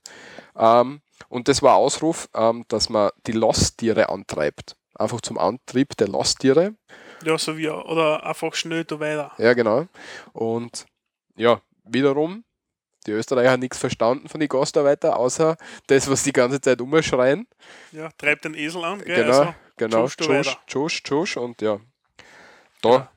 [0.55, 4.75] Ähm, und das war Ausruf, ähm, dass man die Lasttiere antreibt.
[4.95, 6.75] Einfach zum Antrieb der Lasttiere.
[7.23, 9.31] Ja, so wie, oder einfach schnell da weiter.
[9.37, 9.87] Ja, genau.
[10.33, 10.85] Und
[11.35, 12.43] ja, wiederum,
[13.07, 17.47] die Österreicher haben nichts verstanden von den Gastarbeitern, außer das, was die ganze Zeit umschreien.
[17.91, 19.23] Ja, treibt den Esel an, gell?
[19.23, 20.07] Genau, Also, genau.
[20.07, 21.79] tschusch tschusch, tschusch und ja.
[22.81, 23.11] Da Ja.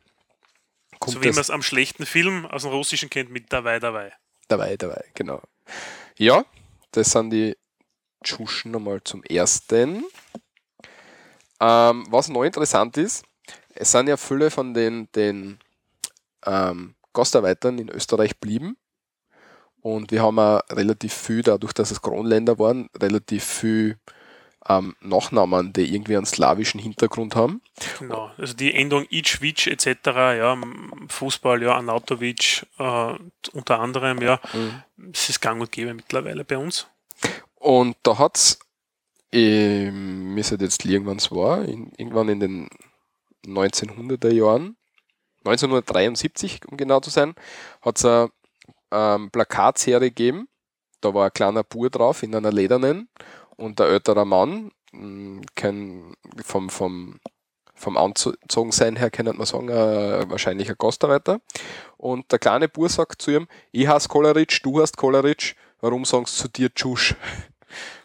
[1.04, 4.12] So wie man es am schlechten Film aus dem Russischen kennt mit dabei, dabei.
[4.48, 5.42] dabei, dabei, genau.
[6.16, 6.44] Ja,
[6.92, 7.57] das sind die
[8.22, 10.04] Tschuschen nochmal zum ersten.
[11.61, 13.24] Ähm, was noch interessant ist,
[13.74, 15.59] es sind ja viele von den, den
[16.46, 18.76] ähm, Gastarbeitern in Österreich blieben.
[19.80, 23.98] Und wir haben auch relativ viel, dadurch, dass es Kronländer waren, relativ viel
[24.68, 27.61] ähm, Nachnamen, die irgendwie einen slawischen Hintergrund haben.
[27.98, 28.31] Genau.
[28.38, 30.59] Also die Endung Ichwitsch etc., ja,
[31.09, 33.14] Fußball, ja, Anatovic, äh,
[33.53, 35.11] unter anderem, ja, Mhm.
[35.12, 36.87] es ist gang und gäbe mittlerweile bei uns.
[37.57, 38.59] Und da hat es,
[39.31, 42.68] ich müsste jetzt liegen, wann es war, in, irgendwann in den
[43.46, 44.77] 1900er Jahren,
[45.44, 47.35] 1973, um genau zu sein,
[47.83, 48.31] hat es eine
[48.90, 50.48] ähm, Plakatserie gegeben.
[51.00, 53.09] Da war ein kleiner Bur drauf in einer ledernen
[53.56, 56.14] und ein älterer Mann, mh, kein,
[56.44, 57.20] vom, vom,
[57.74, 61.40] vom Anzogensein her kann man sagen, äh, wahrscheinlich ein Gastarbeiter.
[61.96, 66.38] Und der kleine Bur sagt zu ihm, ich heiße Koleritsch, du hast Koleritsch, warum sagst
[66.38, 67.14] du zu dir Tschusch?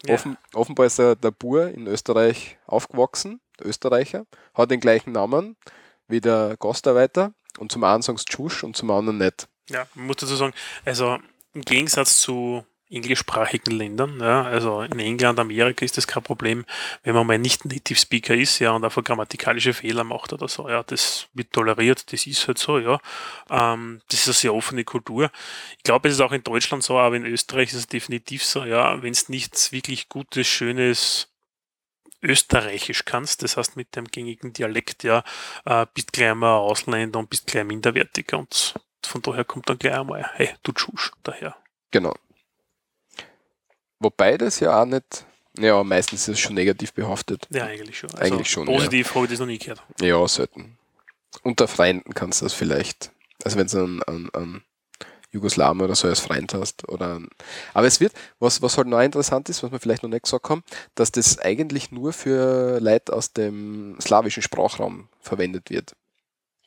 [0.06, 0.16] Ja.
[0.16, 5.58] Offen, offenbar ist der, der Bur in Österreich aufgewachsen, der Österreicher, hat den gleichen Namen
[6.08, 9.48] wie der Gastarbeiter und zum einen sagen sie Tschusch und zum anderen nicht.
[9.70, 10.54] Ja, man muss dazu sagen,
[10.86, 11.20] also
[11.54, 16.66] im Gegensatz zu englischsprachigen Ländern, ja, also in England, Amerika ist das kein Problem,
[17.04, 20.68] wenn man mal nicht Native Speaker ist, ja, und einfach grammatikalische Fehler macht oder so,
[20.68, 23.00] ja, das wird toleriert, das ist halt so, ja.
[23.50, 25.32] Ähm, das ist eine sehr offene Kultur.
[25.78, 28.66] Ich glaube, es ist auch in Deutschland so, aber in Österreich ist es definitiv so,
[28.66, 31.28] ja, wenn es nichts wirklich Gutes, Schönes
[32.22, 35.24] Österreichisch kannst, das heißt mit dem gängigen Dialekt, ja,
[35.66, 38.74] äh, bist gleich mal Ausländer und bist gleich minderwertiger und
[39.06, 41.56] von daher kommt dann gleich einmal, hey, du Tschusch, daher.
[41.92, 42.14] Genau.
[44.00, 45.26] Wobei das ja auch nicht,
[45.58, 47.48] ja, meistens ist es schon negativ behaftet.
[47.50, 48.12] Ja, eigentlich schon.
[48.12, 48.74] Also Eigentlich schon, ja.
[48.74, 49.84] Positiv habe ich das noch nie gehört.
[50.02, 50.78] Ja, selten.
[51.44, 53.12] Unter Freunden kannst du das vielleicht.
[53.44, 54.64] Also wenn du einen, einen, einen
[55.32, 56.88] Jugoslawen oder so als Freund hast.
[56.90, 57.22] Oder
[57.74, 60.50] aber es wird, was, was halt noch interessant ist, was wir vielleicht noch nicht gesagt
[60.50, 60.64] haben,
[60.96, 65.96] dass das eigentlich nur für Leute aus dem slawischen Sprachraum verwendet wird.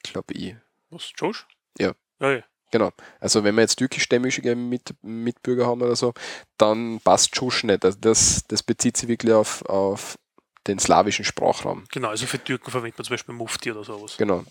[0.03, 0.55] Glaube ich.
[0.91, 1.47] Was, Tschusch?
[1.79, 1.93] Ja.
[2.21, 2.43] Ja, ja.
[2.73, 2.91] Genau.
[3.21, 6.15] Also wenn wir jetzt türkischstämmige Mit, Mitbürger haben oder so,
[6.57, 7.85] dann passt Tschusch nicht.
[7.85, 10.19] Also das, das bezieht sich wirklich auf, auf
[10.67, 11.85] den slawischen Sprachraum.
[11.93, 14.17] Genau, also für Türken verwendet man zum Beispiel Mufti oder sowas.
[14.17, 14.45] Genau.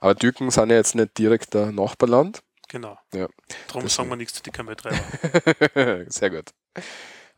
[0.00, 2.42] Aber Türken sind ja jetzt nicht direkt ein Nachbarland.
[2.68, 2.98] Genau.
[3.14, 3.28] Ja.
[3.68, 3.88] Darum Deswegen.
[3.88, 6.04] sagen wir nichts zu die Kameltreiber.
[6.10, 6.50] Sehr gut.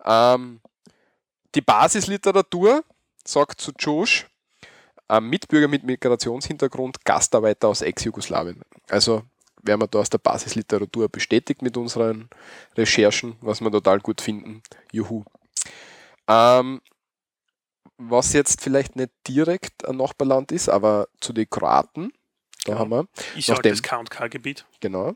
[0.04, 0.60] Ähm,
[1.54, 2.82] die Basisliteratur
[3.24, 3.72] sagt zu
[5.06, 8.62] ein Mitbürger mit Migrationshintergrund, Gastarbeiter aus Ex-Jugoslawien.
[8.88, 9.22] Also
[9.62, 12.28] werden wir da aus der Basisliteratur bestätigt mit unseren
[12.76, 14.62] Recherchen, was wir total gut finden.
[14.92, 15.24] Juhu.
[16.28, 16.80] Ähm,
[17.96, 22.12] was jetzt vielleicht nicht direkt ein Nachbarland ist, aber zu den Kroaten,
[22.64, 22.78] da Ja.
[22.78, 24.64] haben wir, Ist ja Nachdem- das K&K-Gebiet.
[24.80, 25.14] genau,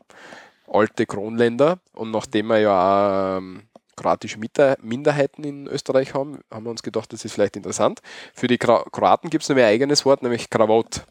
[0.67, 3.63] alte Kronländer und nachdem wir ja auch ähm,
[3.95, 4.37] kroatische
[4.81, 8.01] Minderheiten in Österreich haben, haben wir uns gedacht, das ist vielleicht interessant.
[8.33, 11.05] Für die Kro Kroaten gibt es nämlich ein eigenes Wort, nämlich Krawot.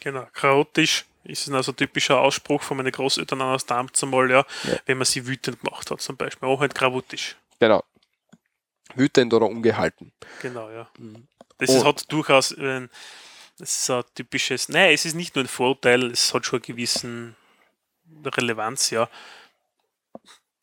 [0.00, 0.24] Genau.
[0.32, 4.78] Chaotisch ist also typischer Ausspruch von meinen Großeltern aus damals einmal, ja, Ja.
[4.86, 6.48] wenn man sie wütend gemacht hat, zum Beispiel.
[6.48, 7.36] Auch halt krawutisch.
[7.60, 7.84] Genau.
[8.94, 10.12] Wütend oder ungehalten.
[10.42, 10.88] Genau, ja.
[10.98, 11.28] Mhm.
[11.58, 11.76] Das Oh.
[11.78, 12.88] ist, hat durchaus, äh,
[13.60, 16.66] Das ist ein typisches, nein, es ist nicht nur ein Vorurteil, es hat schon eine
[16.66, 17.34] gewissen
[18.24, 19.08] Relevanz, ja.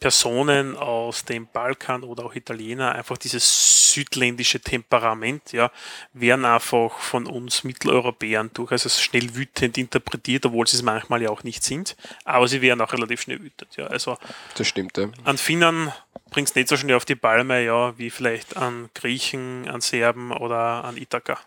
[0.05, 5.71] Personen aus dem Balkan oder auch Italiener, einfach dieses südländische Temperament, ja,
[6.13, 11.31] werden einfach von uns Mitteleuropäern durchaus als schnell wütend interpretiert, obwohl sie es manchmal ja
[11.31, 11.97] auch nicht sind.
[12.23, 13.87] Aber sie werden auch relativ schnell wütend, ja.
[13.87, 14.19] Also
[14.55, 15.09] Das stimmt, ja.
[15.23, 15.91] an Finnern
[16.29, 20.31] bringt es nicht so schnell auf die Palme, ja, wie vielleicht an Griechen, an Serben
[20.31, 21.39] oder an Ithaka.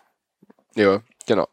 [0.75, 1.47] Ja, genau.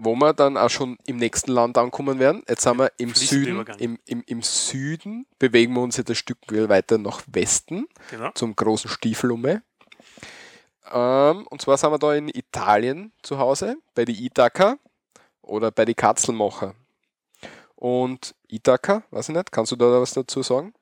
[0.00, 2.44] Wo wir dann auch schon im nächsten Land ankommen werden.
[2.48, 3.66] Jetzt sind wir im Süden.
[3.78, 8.30] Im, im, Im Süden bewegen wir uns jetzt ein Stück weiter nach Westen Genau.
[8.32, 9.62] zum großen Stiefelumme.
[10.92, 14.78] Ähm, und zwar sind wir da in Italien zu Hause, bei die Ithaka
[15.42, 16.74] oder bei die Katzelmacher.
[17.74, 20.74] Und Ithaka, weiß ich nicht, kannst du da was dazu sagen?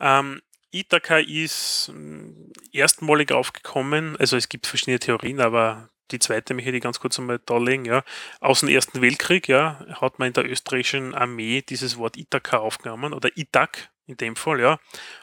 [0.00, 0.40] Ähm,
[0.72, 6.82] Ithaka ist mh, erstmalig aufgekommen, also es gibt verschiedene Theorien, aber die zweite möchte ich
[6.82, 8.02] ganz kurz einmal darlegen, ja.
[8.40, 13.12] Aus dem Ersten Weltkrieg, ja, hat man in der österreichischen Armee dieses Wort Ithaka aufgenommen
[13.12, 14.78] oder Itak in dem Fall, ja.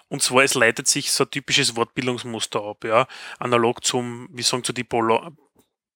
[0.08, 3.08] Und zwar, es leitet sich so ein typisches Wortbildungsmuster ab, ja.
[3.39, 5.32] Analog zum, wie sagen zu die Polo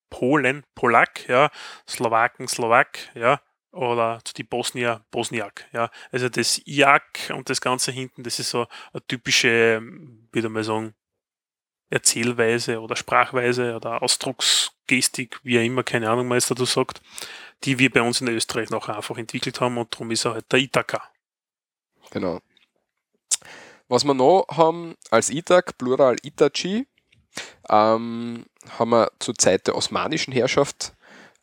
[0.09, 1.49] Polen, Polak, ja,
[1.89, 5.89] Slowaken, Slowak, ja, oder zu die Bosnier, Bosniak, ja.
[6.11, 9.81] Also das IAK und das Ganze hinten, das ist so eine typische,
[10.31, 10.95] würde man sagen,
[11.89, 17.01] Erzählweise oder Sprachweise oder Ausdrucksgestik, wie auch immer, keine Ahnung, was dazu sagt,
[17.63, 20.51] die wir bei uns in Österreich noch einfach entwickelt haben und darum ist er halt
[20.51, 21.01] der Ithaka.
[22.11, 22.39] Genau.
[23.87, 26.87] Was wir noch haben als Itak, Plural Itachi,
[27.69, 28.45] ähm,
[28.79, 30.93] haben wir zur Zeit der osmanischen Herrschaft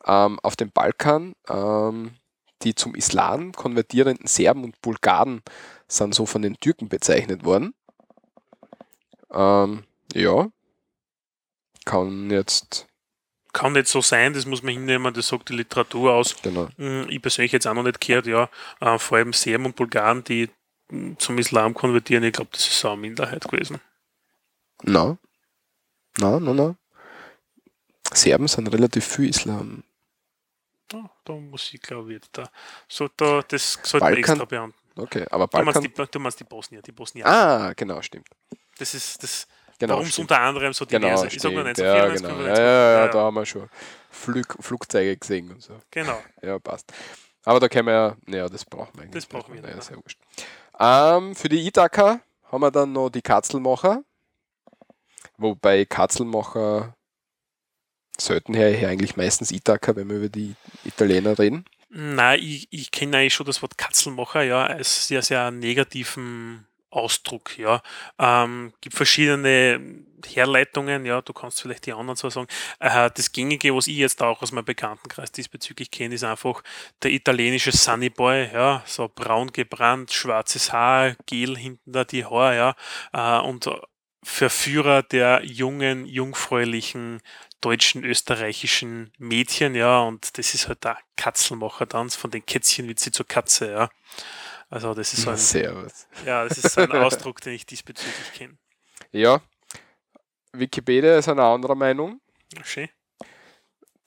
[0.05, 2.15] ähm, auf dem Balkan ähm,
[2.63, 5.41] die zum Islam konvertierenden Serben und Bulgaren
[5.87, 7.73] sind so von den Türken bezeichnet worden.
[9.31, 10.47] Ähm, ja,
[11.85, 12.87] kann jetzt,
[13.51, 16.35] Kann nicht so sein, das muss man hinnehmen, das sagt die Literatur aus.
[16.41, 19.75] genau, Hm, Ich persönlich jetzt auch noch nicht gehört, ja, äh, vor allem Serben und
[19.75, 20.49] Bulgaren, die
[20.89, 23.79] hm, zum Islam konvertieren, ich glaube, das ist so eine Minderheit gewesen.
[24.83, 25.17] na,
[26.17, 26.75] na, na, na.
[28.11, 29.83] Serben sind relativ viel Islam.
[30.91, 32.49] Ja, da muss ich, glaube ich, jetzt da,
[32.87, 34.79] so, da, das sollte man Balkan- extra beantworten.
[34.95, 35.93] Okay, aber Du meinst, Balkan.
[36.05, 37.25] die, du meinst die Bosnier, die Bosnier.
[37.25, 38.27] Ah, genau, stimmt.
[38.77, 39.47] Das ist das,
[39.83, 41.27] Genau, warum es unter anderem so Genau, diverse.
[41.27, 41.79] ich sage nur stimmt.
[41.79, 42.29] 1994, ja, genau.
[42.39, 43.69] 95, ja, ja, ja, da haben wir schon
[44.09, 45.73] Flug, Flugzeuge gesehen und so.
[45.91, 46.21] Genau.
[46.41, 46.93] Ja, passt.
[47.43, 49.13] Aber da können wir ja, naja, das brauchen wir eigentlich.
[49.15, 50.17] Das brauchen wir Naja, sehr wurscht.
[50.79, 54.03] Ähm, für die Ithaka haben wir dann noch die Katzelmacher.
[55.37, 56.95] Wobei Katzelmacher
[58.17, 61.65] selten her, her eigentlich meistens Ithaka, wenn wir über die Italiener reden.
[61.89, 67.57] Nein, ich, ich kenne eigentlich schon das Wort Katzelmacher, ja, als sehr, sehr negativen Ausdruck,
[67.57, 67.81] ja.
[68.19, 72.47] Ähm, gibt verschiedene Herleitungen, ja, du kannst vielleicht die anderen so sagen.
[72.79, 76.63] Äh, das Gängige, was ich jetzt auch aus meinem Bekanntenkreis diesbezüglich kenne, ist einfach
[77.01, 82.55] der italienische Sunnyboy, ja, so braun gebrannt, schwarzes Haar, gel hinten da die Haare,
[83.13, 83.69] ja, äh, und
[84.23, 87.21] Verführer der jungen, jungfräulichen
[87.59, 93.11] deutschen, österreichischen Mädchen, ja, und das ist halt der Katzelmacher-Tanz von den Kätzchen wird sie
[93.11, 93.89] zur Katze, ja.
[94.73, 96.07] Also das ist so ein, Servus.
[96.25, 98.57] ja, das ist so ein Ausdruck, den ich diesbezüglich kenne.
[99.11, 99.39] Ja,
[100.51, 102.19] Wikipedia ist eine andere Meinung.
[102.63, 102.89] Schön.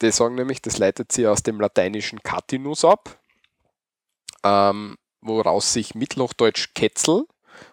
[0.02, 3.16] Die sagen nämlich, das leitet sie aus dem lateinischen Catinus ab,
[4.42, 7.26] ähm, woraus sich Mittelhochdeutsch Ketzel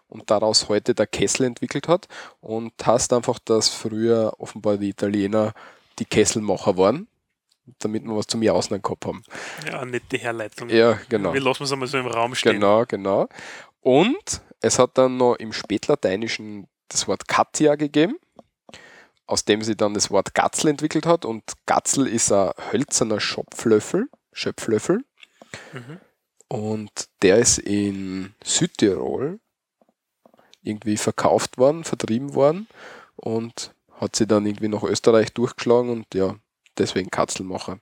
[0.06, 2.08] und daraus heute der Kessel entwickelt hat
[2.42, 5.54] und heißt einfach, dass früher offenbar die Italiener
[5.98, 7.08] die Kesselmacher waren,
[7.80, 9.24] damit wir was zum Jausen gehabt haben.
[9.66, 10.70] Ja, eine nette Herleitung.
[10.70, 11.34] Ja, genau.
[11.34, 12.54] Wir lassen es einmal so im Raum stehen.
[12.54, 13.28] Genau, genau.
[13.82, 18.18] Und es hat dann noch im Spätlateinischen das Wort Katia gegeben,
[19.26, 21.26] aus dem sie dann das Wort Gatzel entwickelt hat.
[21.26, 25.04] Und Gatzel ist ein hölzerner Schopflöffel, Schöpflöffel.
[25.74, 26.00] Mhm.
[26.48, 29.40] Und der ist in Südtirol
[30.62, 32.68] irgendwie verkauft worden, vertrieben worden
[33.16, 36.36] und hat sie dann irgendwie nach Österreich durchgeschlagen und ja,
[36.78, 37.80] deswegen Katzelmacher.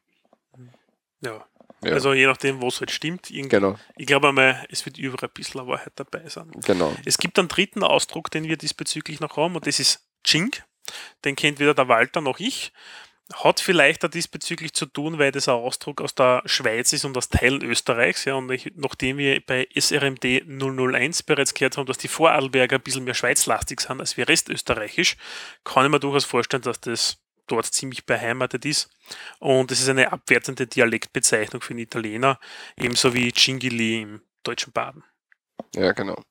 [1.22, 1.46] Ja.
[1.84, 1.94] Ja.
[1.94, 3.32] Also je nachdem, was halt stimmt.
[3.32, 6.52] Irgend- Genau, Ich glaube einmal, es wird überall ein bisschen Wahrheit dabei sein.
[6.64, 6.96] genau.
[7.06, 10.64] Es gibt einen dritten Ausdruck, den wir diesbezüglich noch haben, und das ist Chink.
[11.26, 12.72] Den kennt weder der Walter noch ich.
[13.34, 17.18] Hat vielleicht auch diesbezüglich zu tun, weil das ein Ausdruck aus der Schweiz ist und
[17.18, 18.26] aus Teilen Österreichs.
[18.26, 22.82] Ja, und ich, nachdem wir bei SRMD 001 bereits gehört haben, dass die Vorarlberger ein
[22.84, 25.16] bisschen mehr schweizlastig sind als wir restösterreichisch,
[25.64, 28.90] kann ich mir durchaus vorstellen, dass das dort ziemlich beheimatet ist.
[29.40, 32.40] Und es ist eine abwertende Dialektbezeichnung für den Italiener,
[32.78, 35.04] ebenso wie Cingili im deutschen Baden.
[35.76, 36.22] Ja, genau.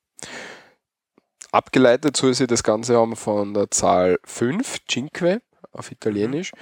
[1.52, 5.42] Abgeleitet soll sie das Ganze haben von der Zahl 5, Cinque
[5.72, 6.52] auf Italienisch.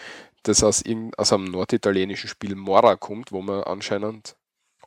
[0.45, 0.83] das aus,
[1.17, 4.37] aus einem norditalienischen Spiel Mora kommt, wo man anscheinend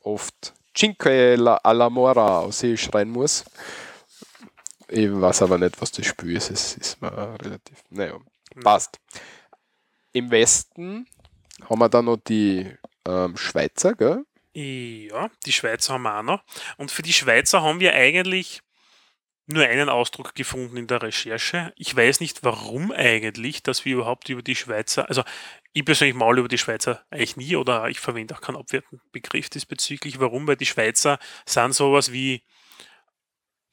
[0.02, 3.44] oft Cinque la- alla Mora aus sich schreien muss.
[4.88, 6.50] Ich weiß aber nicht, was das Spiel ist.
[6.50, 7.12] Es ist mir
[7.44, 7.84] relativ.
[7.90, 8.18] Naja,
[8.64, 9.00] passt.
[10.14, 11.08] Im Westen
[11.70, 12.72] haben wir dann noch die
[13.08, 14.26] ähm, Schweizer, gell?
[14.54, 16.44] Ja, die Schweizer haben wir auch noch.
[16.78, 18.62] Und für die Schweizer haben wir eigentlich
[19.48, 21.74] nur einen Ausdruck gefunden in der Recherche.
[21.76, 25.24] Ich weiß nicht, warum eigentlich, dass wir überhaupt über die Schweizer, also
[25.74, 29.50] ich persönlich mal über die Schweizer eigentlich nie oder ich verwende auch keinen abwertenden Begriff
[29.50, 30.20] diesbezüglich.
[30.20, 30.48] Warum?
[30.48, 32.44] Weil die Schweizer sind sowas wie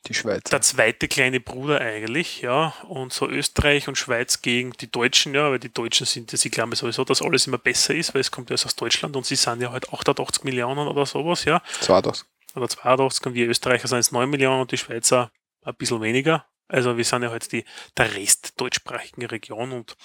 [0.09, 0.51] Die Schweizer.
[0.51, 5.51] der zweite kleine Bruder eigentlich, ja, und so Österreich und Schweiz gegen die Deutschen, ja,
[5.51, 8.31] weil die Deutschen sind, ja, sie glauben sowieso, dass alles immer besser ist, weil es
[8.31, 12.01] kommt ja aus Deutschland und sie sind ja halt 88 Millionen oder sowas, ja, Zwar
[12.03, 12.27] das.
[12.55, 15.31] oder 82 und wir Österreicher sind jetzt 9 Millionen und die Schweizer
[15.63, 16.47] ein bisschen weniger.
[16.69, 17.65] Also wir sind ja halt die,
[17.97, 19.97] der Rest deutschsprachigen Region und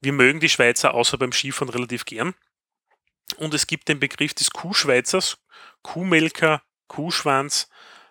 [0.00, 2.34] wir mögen die Schweizer außer beim Skifahren relativ gern.
[3.38, 5.38] Und es gibt den Begriff des Kuhschweizers,
[5.82, 7.68] Kuhmelker, Kuhschwanz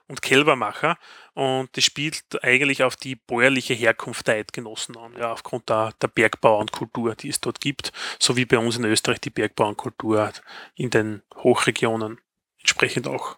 [0.07, 0.97] und Kälbermacher.
[1.33, 6.07] Und das spielt eigentlich auf die bäuerliche Herkunft der Eidgenossen an, ja, aufgrund der, der
[6.07, 10.31] Bergbauernkultur, die es dort gibt, so wie bei uns in Österreich die Bergbauernkultur
[10.75, 12.19] in den Hochregionen
[12.59, 13.37] entsprechend auch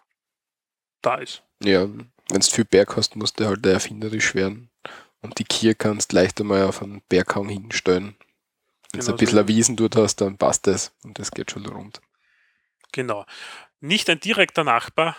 [1.02, 1.42] da ist.
[1.62, 1.86] Ja,
[2.30, 4.70] wenn du viel Berg hast, musst du halt erfinderisch werden.
[5.20, 8.16] Und die Kier kannst leicht einmal auf einen Berghang hinstellen.
[8.92, 9.48] Wenn du Genau ein bisschen so.
[9.48, 10.92] Wiesen dort hast, dann passt das.
[11.02, 12.00] Und das geht schon rund.
[12.92, 13.26] Genau.
[13.80, 15.16] Nicht ein direkter Nachbar,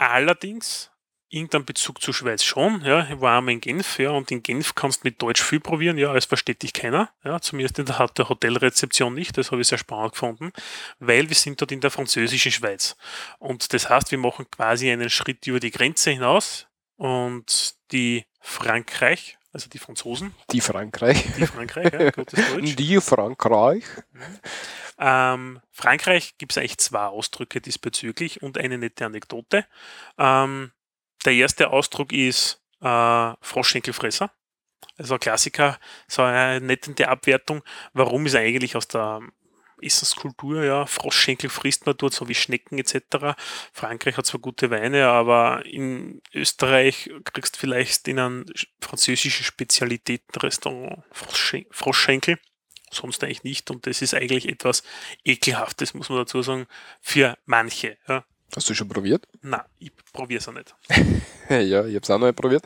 [0.00, 0.90] allerdings
[1.28, 2.82] irgendein Bezug zur Schweiz schon.
[2.84, 5.60] Ja, ich war einmal in Genf, ja, und in Genf kannst du mit Deutsch viel
[5.60, 7.10] probieren, ja, es versteht dich keiner.
[7.22, 10.52] Ja, zumindest in der Hotelrezeption nicht, das habe ich sehr spannend gefunden,
[10.98, 12.96] weil wir sind dort in der französischen Schweiz.
[13.38, 19.38] Und das heißt, wir machen quasi einen Schritt über die Grenze hinaus und die Frankreich,
[19.52, 21.24] also die Franzosen, Die Frankreich.
[21.36, 22.76] die Frankreich, ja, gutes Deutsch.
[22.76, 23.84] Die Frankreich.
[24.98, 29.66] Ähm, Frankreich gibt es eigentlich zwei Ausdrücke diesbezüglich und eine nette Anekdote.
[30.18, 30.72] Ähm,
[31.24, 34.30] der erste Ausdruck ist äh, Froschschenkelfresser.
[34.96, 37.62] Also ein Klassiker, so eine nette Abwertung.
[37.92, 39.20] Warum ist er eigentlich aus der
[39.82, 43.36] Essenskultur, ja, Froschschenkel frisst man dort, so wie Schnecken etc.
[43.72, 48.46] Frankreich hat zwar gute Weine, aber in Österreich kriegst du vielleicht in einem
[48.80, 52.38] französischen Spezialitätenrestaurant Froschschen Froschschenkel
[52.90, 53.70] sonst eigentlich nicht.
[53.70, 54.82] Und das ist eigentlich etwas
[55.24, 56.66] Ekelhaftes, muss man dazu sagen,
[57.00, 57.96] für manche.
[58.08, 58.24] Ja.
[58.54, 59.28] Hast du schon probiert?
[59.42, 60.74] Na, ich probiere es auch nicht.
[61.50, 62.62] Ja, ich habe es auch noch mal probiert.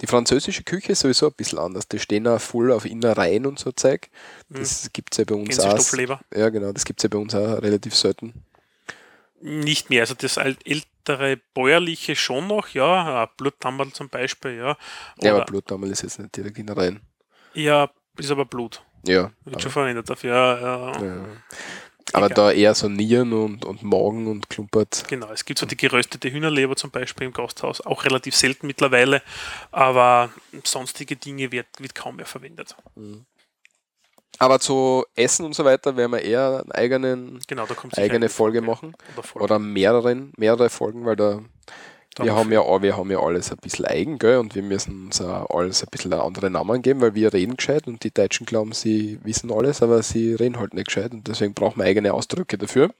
[0.00, 1.86] Die französische Küche ist sowieso ein bisschen anders.
[1.88, 4.08] Die stehen auch voll auf Innereien und so Zeug.
[4.48, 5.78] Das gibt es ja bei uns auch.
[6.34, 8.32] Ja, genau, das gibt es ja bei uns auch relativ selten.
[9.42, 10.02] Nicht mehr.
[10.02, 13.26] Also das ältere bäuerliche schon noch, ja.
[13.36, 14.76] Blutdammerl zum Beispiel, ja.
[15.22, 17.00] Ja, aber Oder- Blutdammel ist jetzt nicht direkt Innereien.
[17.54, 18.82] ja, ist aber Blut.
[19.06, 19.30] Ja.
[19.44, 20.34] Wird schon verwendet dafür.
[20.34, 21.04] Ja, ja.
[21.04, 21.24] ja.
[22.12, 22.34] Aber Egal.
[22.34, 25.04] da eher so Nieren und, und Magen und klumpert.
[25.08, 29.22] Genau, es gibt so die geröstete Hühnerleber zum Beispiel im Gasthaus, auch relativ selten mittlerweile,
[29.70, 30.30] aber
[30.64, 32.74] sonstige Dinge wird, wird kaum mehr verwendet.
[34.38, 38.62] Aber zu Essen und so weiter werden wir eher einen eigenen, Genau, eigene eine Folge
[38.62, 38.94] machen.
[39.14, 39.44] Oder Folge.
[39.44, 41.42] Oder mehreren, mehrere Folgen, weil da
[42.18, 44.38] Wir haben ja, wir haben ja alles ein bisschen eigen, gell?
[44.38, 48.02] Und wir müssen uns alles ein bisschen andere Namen geben, weil wir reden gescheit und
[48.02, 51.78] die Deutschen glauben, sie wissen alles, aber sie reden halt nicht gescheit und deswegen brauchen
[51.78, 52.90] wir eigene Ausdrücke dafür.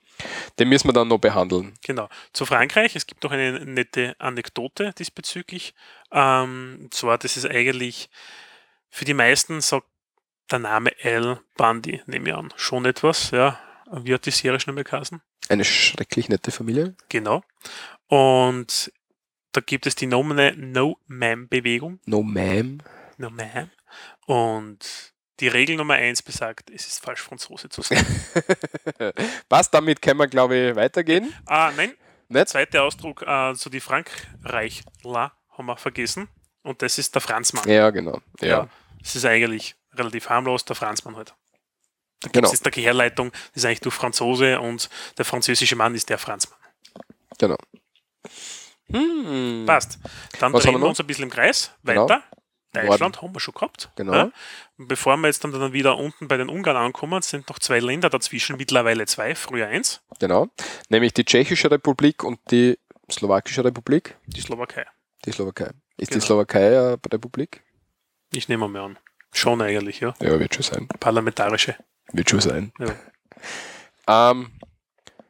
[0.58, 1.74] Den müssen wir dann noch behandeln.
[1.84, 2.08] Genau.
[2.32, 5.74] Zu Frankreich, es gibt noch eine nette Anekdote diesbezüglich.
[6.12, 8.10] Ähm, und zwar, das ist eigentlich
[8.90, 9.86] für die meisten sagt
[10.50, 13.30] der Name Al Bundy, nehme ich an, schon etwas.
[13.30, 13.58] Ja.
[13.92, 15.20] Wie hat die Serie schon mal geheißen?
[15.48, 16.94] Eine schrecklich nette Familie.
[17.08, 17.42] Genau.
[18.08, 18.92] Und
[19.52, 22.00] da gibt es die No-Man-Bewegung.
[22.06, 22.80] No Ma'am.
[23.18, 23.70] No Man.
[24.26, 28.04] Und die Regel Nummer eins besagt, es ist falsch, Franzose zu sein.
[29.48, 31.32] Was, damit können wir, glaube ich, weitergehen.
[31.46, 31.92] ah, nein,
[32.28, 32.48] Nicht?
[32.48, 36.28] zweiter Ausdruck, äh, so die Frankreich-La haben wir vergessen.
[36.62, 37.66] Und das ist der Franzmann.
[37.68, 38.20] Ja, genau.
[38.40, 38.68] Ja, Ja.
[39.02, 41.34] Das ist eigentlich relativ harmlos, der Franzmann halt.
[42.32, 42.42] genau.
[42.42, 46.18] Das ist der Herleitung, das ist eigentlich durch Franzose und der französische Mann ist der
[46.18, 46.58] Franzmann.
[47.38, 47.56] genau.
[48.92, 49.64] Hm.
[49.66, 49.98] Passt.
[50.38, 51.72] Dann Was drehen wir wir uns ein bisschen im Kreis.
[51.84, 52.04] Genau.
[52.08, 52.22] Weiter.
[52.72, 53.90] Deutschland haben wir schon gehabt.
[53.96, 54.12] Genau.
[54.14, 54.30] Ja.
[54.78, 58.08] Bevor wir jetzt dann, dann wieder unten bei den Ungarn ankommen, sind noch zwei Länder
[58.10, 60.48] dazwischen, mittlerweile zwei, früher eins, Genau.
[60.88, 62.78] Nämlich die Tschechische Republik und die
[63.10, 64.16] Slowakische Republik.
[64.26, 64.86] die Slowakei.
[65.24, 65.70] Die Slowakei.
[65.96, 66.20] Ist Genau.
[66.20, 67.62] die Slowakei eine Republik?
[68.32, 68.98] Ich nehme mal an.
[69.32, 70.14] Schon eigentlich, ja.
[70.20, 70.88] Ja, wird schon sein.
[71.00, 71.74] Parlamentarische.
[72.12, 72.72] Wird schon sein.
[72.78, 74.30] Ja.
[74.30, 74.50] Ähm,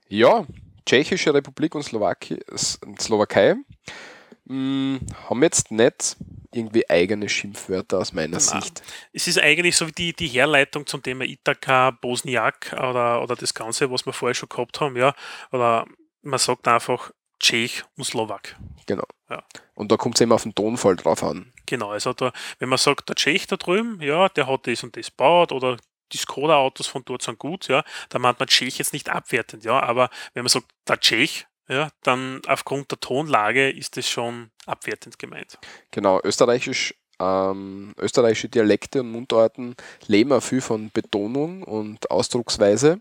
[0.08, 0.44] ja,
[0.90, 3.54] Tschechische Republik und Slowaki S- Slowakei
[4.46, 6.16] mh, haben jetzt nicht
[6.52, 8.40] irgendwie eigene Schimpfwörter aus meiner Nein.
[8.40, 8.82] Sicht.
[9.12, 13.54] Es ist eigentlich so wie die, die Herleitung zum Thema Ithaka, Bosniak oder, oder das
[13.54, 15.14] Ganze, was wir vorher schon gehabt haben, ja.
[15.52, 15.86] Oder
[16.22, 18.56] man sagt einfach Tschech und Slowak.
[18.86, 19.06] Genau.
[19.30, 19.44] Ja.
[19.74, 21.52] Und da kommt es eben auf den Tonfall drauf an.
[21.66, 24.96] Genau, also da, wenn man sagt, der Tschech da drüben, ja, der hat das und
[24.96, 25.76] das gebaut oder
[26.12, 29.80] die Skoda-Autos von dort sind gut, ja, da meint man Tschech jetzt nicht abwertend, ja,
[29.80, 35.18] aber wenn man sagt, der Tschech, ja, dann aufgrund der Tonlage ist das schon abwertend
[35.18, 35.56] gemeint.
[35.92, 43.00] Genau, österreichisch, ähm, österreichische Dialekte und Mundarten leben auch viel von Betonung und Ausdrucksweise.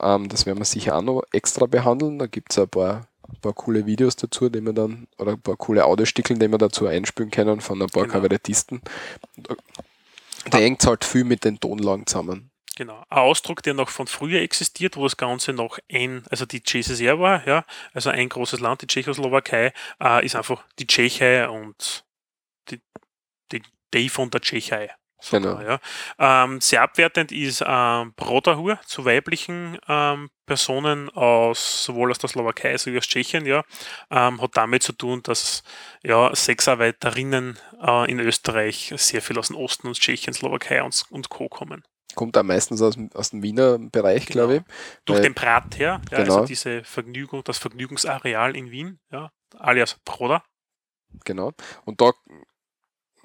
[0.00, 2.18] Ähm, das werden wir sicher auch noch extra behandeln.
[2.18, 5.40] Da gibt es ein paar, ein paar coole Videos dazu, die wir dann, oder ein
[5.40, 8.14] paar coole Audiostickeln, die wir dazu einspielen können von ein paar Genau.
[8.14, 8.80] Kabarettisten.
[10.50, 12.50] Da hängt halt viel mit den Tonlagen zusammen.
[12.76, 13.04] Genau.
[13.10, 17.20] Ein Ausdruck, der noch von früher existiert, wo das Ganze noch ein, also die CSSR
[17.20, 19.72] war, ja, also ein großes Land, die Tschechoslowakei,
[20.02, 22.04] äh, ist einfach die Tschechei und
[22.70, 22.80] die,
[23.52, 23.62] die,
[23.92, 24.90] die von der Tschechei.
[25.30, 25.60] Genau.
[25.60, 25.78] Ja.
[26.18, 32.72] Ähm, sehr abwertend ist ähm, Brotahur zu weiblichen ähm, Personen aus sowohl aus der Slowakei
[32.72, 33.62] als auch aus Tschechien, ja,
[34.10, 35.62] ähm, hat damit zu tun, dass
[36.02, 41.28] ja, Sexarbeiterinnen äh, in Österreich sehr viel aus dem Osten und Tschechien, Slowakei und, und
[41.28, 41.48] Co.
[41.48, 41.82] kommen.
[42.14, 44.46] Kommt auch meistens aus, dem- aus dem Wiener Bereich, Genau.
[44.48, 44.62] glaube ich.
[45.06, 46.34] Durch den Brat her, ja, Genau.
[46.34, 50.42] also diese Vergnügung, das Vergnügungsareal in Wien, ja, alias Broda.
[51.24, 51.52] Genau.
[51.84, 52.10] Und da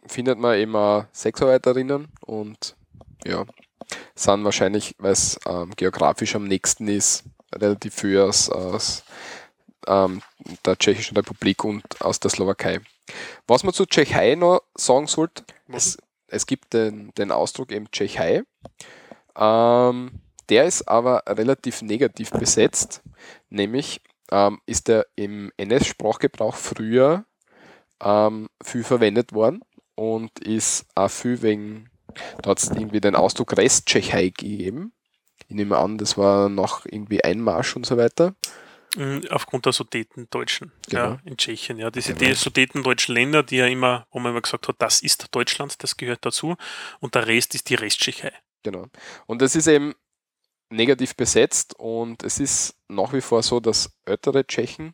[0.10, 2.76] findet man auch Sexarbeiterinnen und
[3.26, 3.46] ja,
[4.16, 9.04] sind wahrscheinlich, weil es ähm, geografisch am nächsten ist, relativ viel aus, aus
[9.88, 10.22] ähm,
[10.66, 12.82] der Tschechischen Republik und aus der Slowakei.
[13.48, 15.98] Was man zu Tschechei noch sagen sollte, es,
[16.28, 18.44] es gibt den, den Ausdruck eben Tschechei.
[19.38, 23.02] Ähm, der ist aber relativ negativ besetzt,
[23.50, 24.02] nämlich
[24.32, 27.26] ähm, ist der im NS-Sprachgebrauch früher
[28.02, 29.62] ähm, viel verwendet worden
[29.98, 31.90] und ist auch viel wegen,
[32.42, 34.94] da hat es irgendwie den Ausdruck Resttschechei gegeben.
[35.48, 38.36] Ich nehme an, das war noch irgendwie Einmarsch und so weiter.
[38.96, 41.02] Mm, Aufgrund der Sudetendeutschen Genau.
[41.04, 41.78] ja, in Tschechien.
[41.80, 41.90] Ja.
[41.90, 42.34] Diese Genau.
[42.36, 46.26] Sudetendeutschen Länder, die ja immer, wo man immer gesagt hat, das ist Deutschland, das gehört
[46.26, 46.56] dazu.
[47.00, 48.32] Und der Rest ist die Resttschechei.
[48.64, 48.88] Genau.
[49.26, 49.94] Und es ist eben
[50.70, 54.94] negativ besetzt und es ist nach wie vor so, dass ältere Tschechen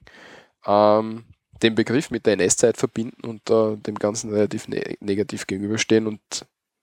[0.66, 1.26] ähm,
[1.64, 6.22] den Begriff mit der NS-Zeit verbinden und äh, dem Ganzen relativ ne negativ gegenüberstehen und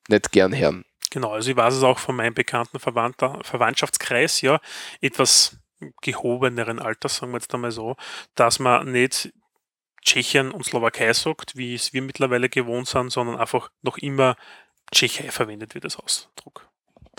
[0.09, 0.85] nicht gern hören.
[1.11, 4.61] Genau, also ich weiß es auch von meinem bekannten Verwandter, Verwandtschaftskreis, ja,
[5.01, 5.59] etwas
[6.03, 7.97] gehobeneren Alters, sagen wir jetzt einmal so,
[8.35, 9.33] dass man nicht
[10.03, 14.37] Tschechien und Slowakei sagt, wie es wir mittlerweile gewohnt sind, sondern einfach noch immer
[14.93, 16.70] Tschechei verwendet wird als Ausdruck.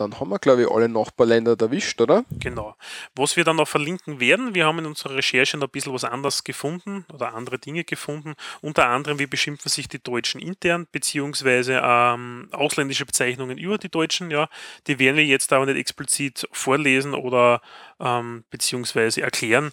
[0.02, 2.26] Dann haben wir, glaube ich, alle Nachbarländer erwischt, oder?
[2.32, 2.76] Genau.
[3.16, 6.04] Was wir dann noch verlinken werden, wir haben in unserer Recherche noch ein bisschen was
[6.04, 8.34] anderes gefunden oder andere Dinge gefunden.
[8.62, 14.32] Unter anderem, wie beschimpfen sich die Deutschen intern, beziehungsweise ähm, ausländische Bezeichnungen über die Deutschen.
[14.32, 14.50] Ja,
[14.88, 17.62] die werden wir jetzt aber nicht explizit vorlesen oder
[18.00, 19.72] ähm, beziehungsweise erklären,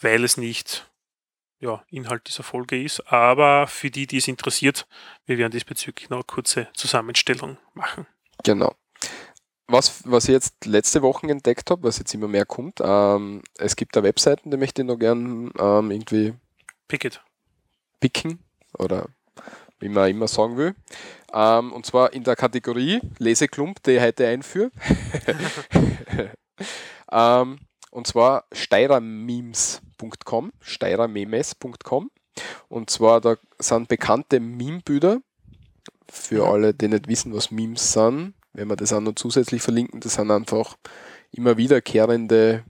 [0.00, 0.86] weil es nicht
[1.60, 3.00] ja, Inhalt dieser Folge ist.
[3.10, 4.86] Aber für die, die es interessiert,
[5.24, 8.06] wir werden diesbezüglich noch eine kurze Zusammenstellung machen.
[8.44, 8.74] Genau.
[9.68, 13.76] Was, was ich jetzt letzte Woche entdeckt habe, was jetzt immer mehr kommt, ähm, es
[13.76, 16.34] gibt da Webseiten, die möchte ich noch gern ähm, irgendwie
[16.88, 17.22] Picket.
[18.00, 18.38] picken
[18.78, 19.06] oder
[19.80, 20.74] wie man immer sagen will.
[21.32, 24.70] Ähm, und zwar in der Kategorie Leseklump, die ich heute einführe.
[27.10, 27.58] ähm,
[27.90, 32.10] und zwar steirermemes.com, steirermemes.com.
[32.68, 35.18] Und zwar da sind bekannte Meme-Bilder.
[36.08, 36.50] Für Mhm.
[36.50, 40.14] alle, die nicht wissen, was Memes sind, wenn wir das auch noch zusätzlich verlinken, das
[40.14, 40.76] sind einfach
[41.30, 42.64] immer wiederkehrende,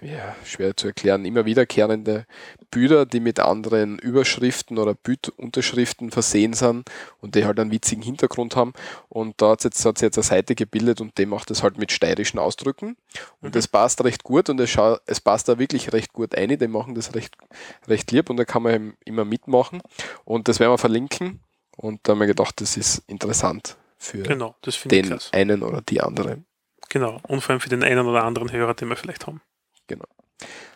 [0.00, 2.26] ja, schwer zu erklären, immer wiederkehrende
[2.70, 6.88] Bilder, die mit anderen Überschriften oder Bildunterschriften versehen sind
[7.20, 8.74] und die halt einen witzigen Hintergrund haben.
[9.08, 11.90] Und da hat jetzt, hat jetzt eine Seite gebildet und die macht das halt mit
[11.90, 12.96] steirischen Ausdrücken.
[13.40, 13.52] Und Mhm.
[13.52, 16.58] das passt recht gut und es, es passt da wirklich recht gut ein.
[16.58, 17.36] Die machen das recht,
[17.86, 19.80] recht lieb und da kann man immer mitmachen.
[20.24, 21.40] Und das werden wir verlinken.
[21.76, 26.44] Und da haben wir gedacht, das ist interessant für Genau, den einen oder die andere.
[26.88, 29.42] Genau, und vor allem für den einen oder anderen Hörer, den wir vielleicht haben.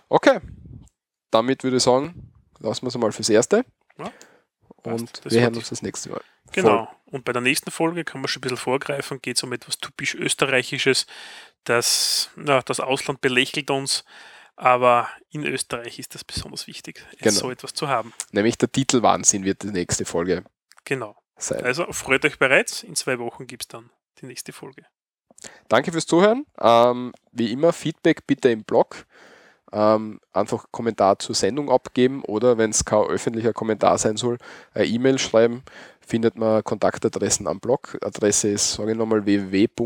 [0.08, 0.40] Okay,
[1.30, 3.64] damit würde ich sagen, lassen wir es mal fürs Erste.
[3.98, 4.12] Ja,
[4.82, 6.20] und Das wir hören uns das nächste Mal.
[6.52, 6.88] Genau.
[7.06, 9.78] Und bei der nächsten Folge kann man schon ein bisschen vorgreifen, geht es um etwas
[9.78, 11.06] typisch Österreichisches.
[11.64, 14.04] Das, na, das Ausland belächelt uns,
[14.56, 17.40] aber in Österreich ist das besonders wichtig, Genau.
[17.40, 18.12] so etwas zu haben.
[18.32, 20.44] Nämlich der Titel Wahnsinn wird die nächste Folge
[20.84, 21.16] Genau.
[21.36, 21.64] Sein.
[21.64, 24.84] Also freut euch bereits, in zwei Wochen gibt es dann die nächste Folge.
[25.68, 26.44] Danke fürs Zuhören.
[26.60, 29.06] Ähm, wie immer, Feedback bitte im Blog.
[29.72, 34.38] ähm, einfach Kommentar zur Sendung abgeben oder wenn es kein öffentlicher Kommentar sein soll,
[34.74, 35.62] eine E-Mail schreiben.
[36.06, 37.96] Findet man Kontaktadressen am Blog.
[38.02, 39.84] Adresse ist, sage ich nochmal, www.srmd.at.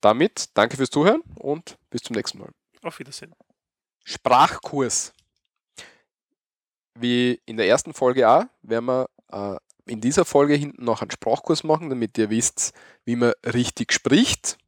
[0.00, 2.48] Damit danke fürs Zuhören und bis zum nächsten Mal.
[2.82, 3.34] Auf Wiedersehen.
[4.04, 5.12] Sprachkurs.
[6.94, 9.56] Wie in der ersten Folge auch, werden wir äh,
[9.90, 12.72] in dieser Folge hinten noch einen Sprachkurs machen, damit ihr wisst,
[13.04, 14.58] wie man richtig spricht.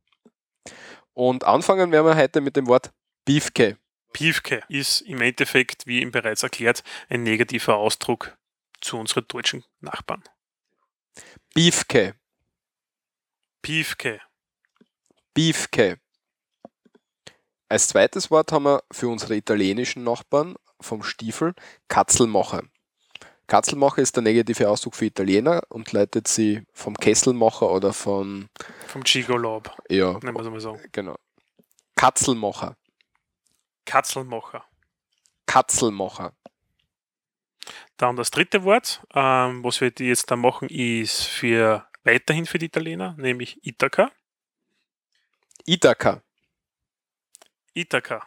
[1.12, 2.92] Und anfangen werden wir heute mit dem Wort
[3.24, 3.78] Beefke.
[4.12, 8.36] Piefke ist im Endeffekt, wie ihm bereits erklärt, ein negativer Ausdruck
[8.80, 10.22] zu unseren deutschen Nachbarn.
[11.54, 12.14] Beefke.
[13.62, 14.20] Piefke.
[15.34, 15.98] Beefke.
[17.68, 21.54] Als zweites Wort haben wir für unsere italienischen Nachbarn vom Stiefel
[21.88, 22.62] Katzelmacher.
[23.46, 28.48] Katzelmacher ist der negative Ausdruck für Italiener und leitet sie vom Kesselmacher oder von,
[28.86, 30.78] Vom Gigolob, ja, nennen wir es mal so.
[30.92, 31.16] genau.
[31.94, 32.76] Katzelmacher.
[33.84, 34.64] Katzelmacher.
[35.46, 36.32] Katzelmacher.
[37.96, 42.66] Dann das dritte Wort, ähm, was wir jetzt da machen, ist für weiterhin für die
[42.66, 44.10] Italiener, nämlich Ithaka.
[45.66, 46.22] Ithaka.
[47.74, 48.26] Ithaka.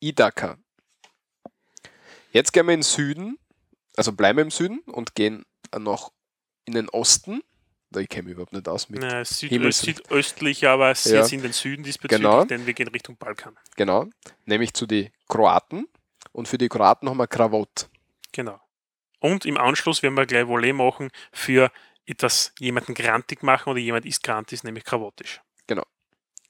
[0.00, 0.58] Ithaka.
[2.30, 3.38] Jetzt gehen wir in den Süden,
[3.96, 5.44] also bleiben wir im Süden und gehen
[5.76, 6.12] noch
[6.64, 7.42] in den Osten.
[7.90, 9.00] Da ich kenne mich überhaupt nicht aus mit.
[9.00, 11.26] Na, Himmels- südöstlich, aber Ja.
[11.26, 12.44] in den Süden diesbezüglich, Genau.
[12.44, 13.56] denn wir gehen Richtung Balkan.
[13.76, 14.06] Genau.
[14.44, 15.88] Nämlich zu den Kroaten.
[16.32, 17.88] Und für die Kroaten haben wir Krawott.
[18.32, 18.60] Genau.
[19.20, 21.72] Und im Anschluss werden wir gleich Volley machen für
[22.04, 25.40] etwas jemanden grantig machen oder jemand ist grantig, nämlich krawottisch.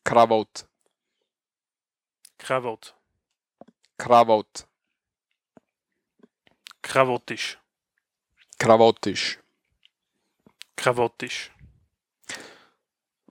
[0.05, 0.67] Krawott.
[2.39, 2.95] Krawott.
[3.99, 4.67] Krawott.
[6.89, 7.59] Krawottisch.
[8.59, 9.39] Krawottisch.
[10.77, 11.51] Krawottisch.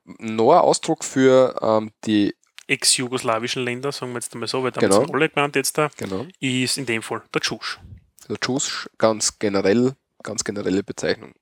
[0.05, 2.35] Noch ein Ausdruck für ähm, die,
[2.67, 4.99] Ex-jugoslawischen Länder, sagen wir jetzt einmal so, weil da Genau.
[4.99, 7.79] sind alle gemeint jetzt da, genau, ist in dem Fall der Tschusch.
[8.27, 11.33] der Tschusch, ganz generell, ganz generelle Bezeichnung.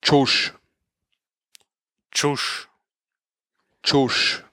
[0.00, 0.54] Tschusch.
[2.12, 2.68] Tschusch.
[3.82, 4.44] Tschusch.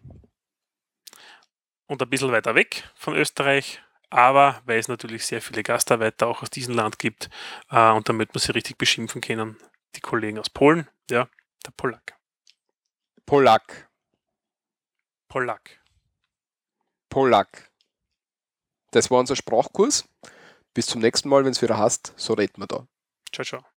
[1.85, 3.79] Und ein bisschen weiter weg von Österreich,
[4.11, 7.29] aber weil es natürlich sehr viele Gastarbeiter auch aus diesem Land gibt
[7.71, 9.57] äh, und damit man sie richtig beschimpfen können,
[9.95, 11.27] die Kollegen aus Polen, ja,
[11.65, 12.15] der Polak.
[13.25, 13.89] Polak.
[15.29, 15.81] Polak.
[17.09, 17.71] Polak.
[18.91, 20.07] Das war unser Sprachkurs.
[20.73, 22.87] Bis zum nächsten Mal, wenn es wieder hast, so reden wir da.
[23.31, 23.70] Ciao, ciao.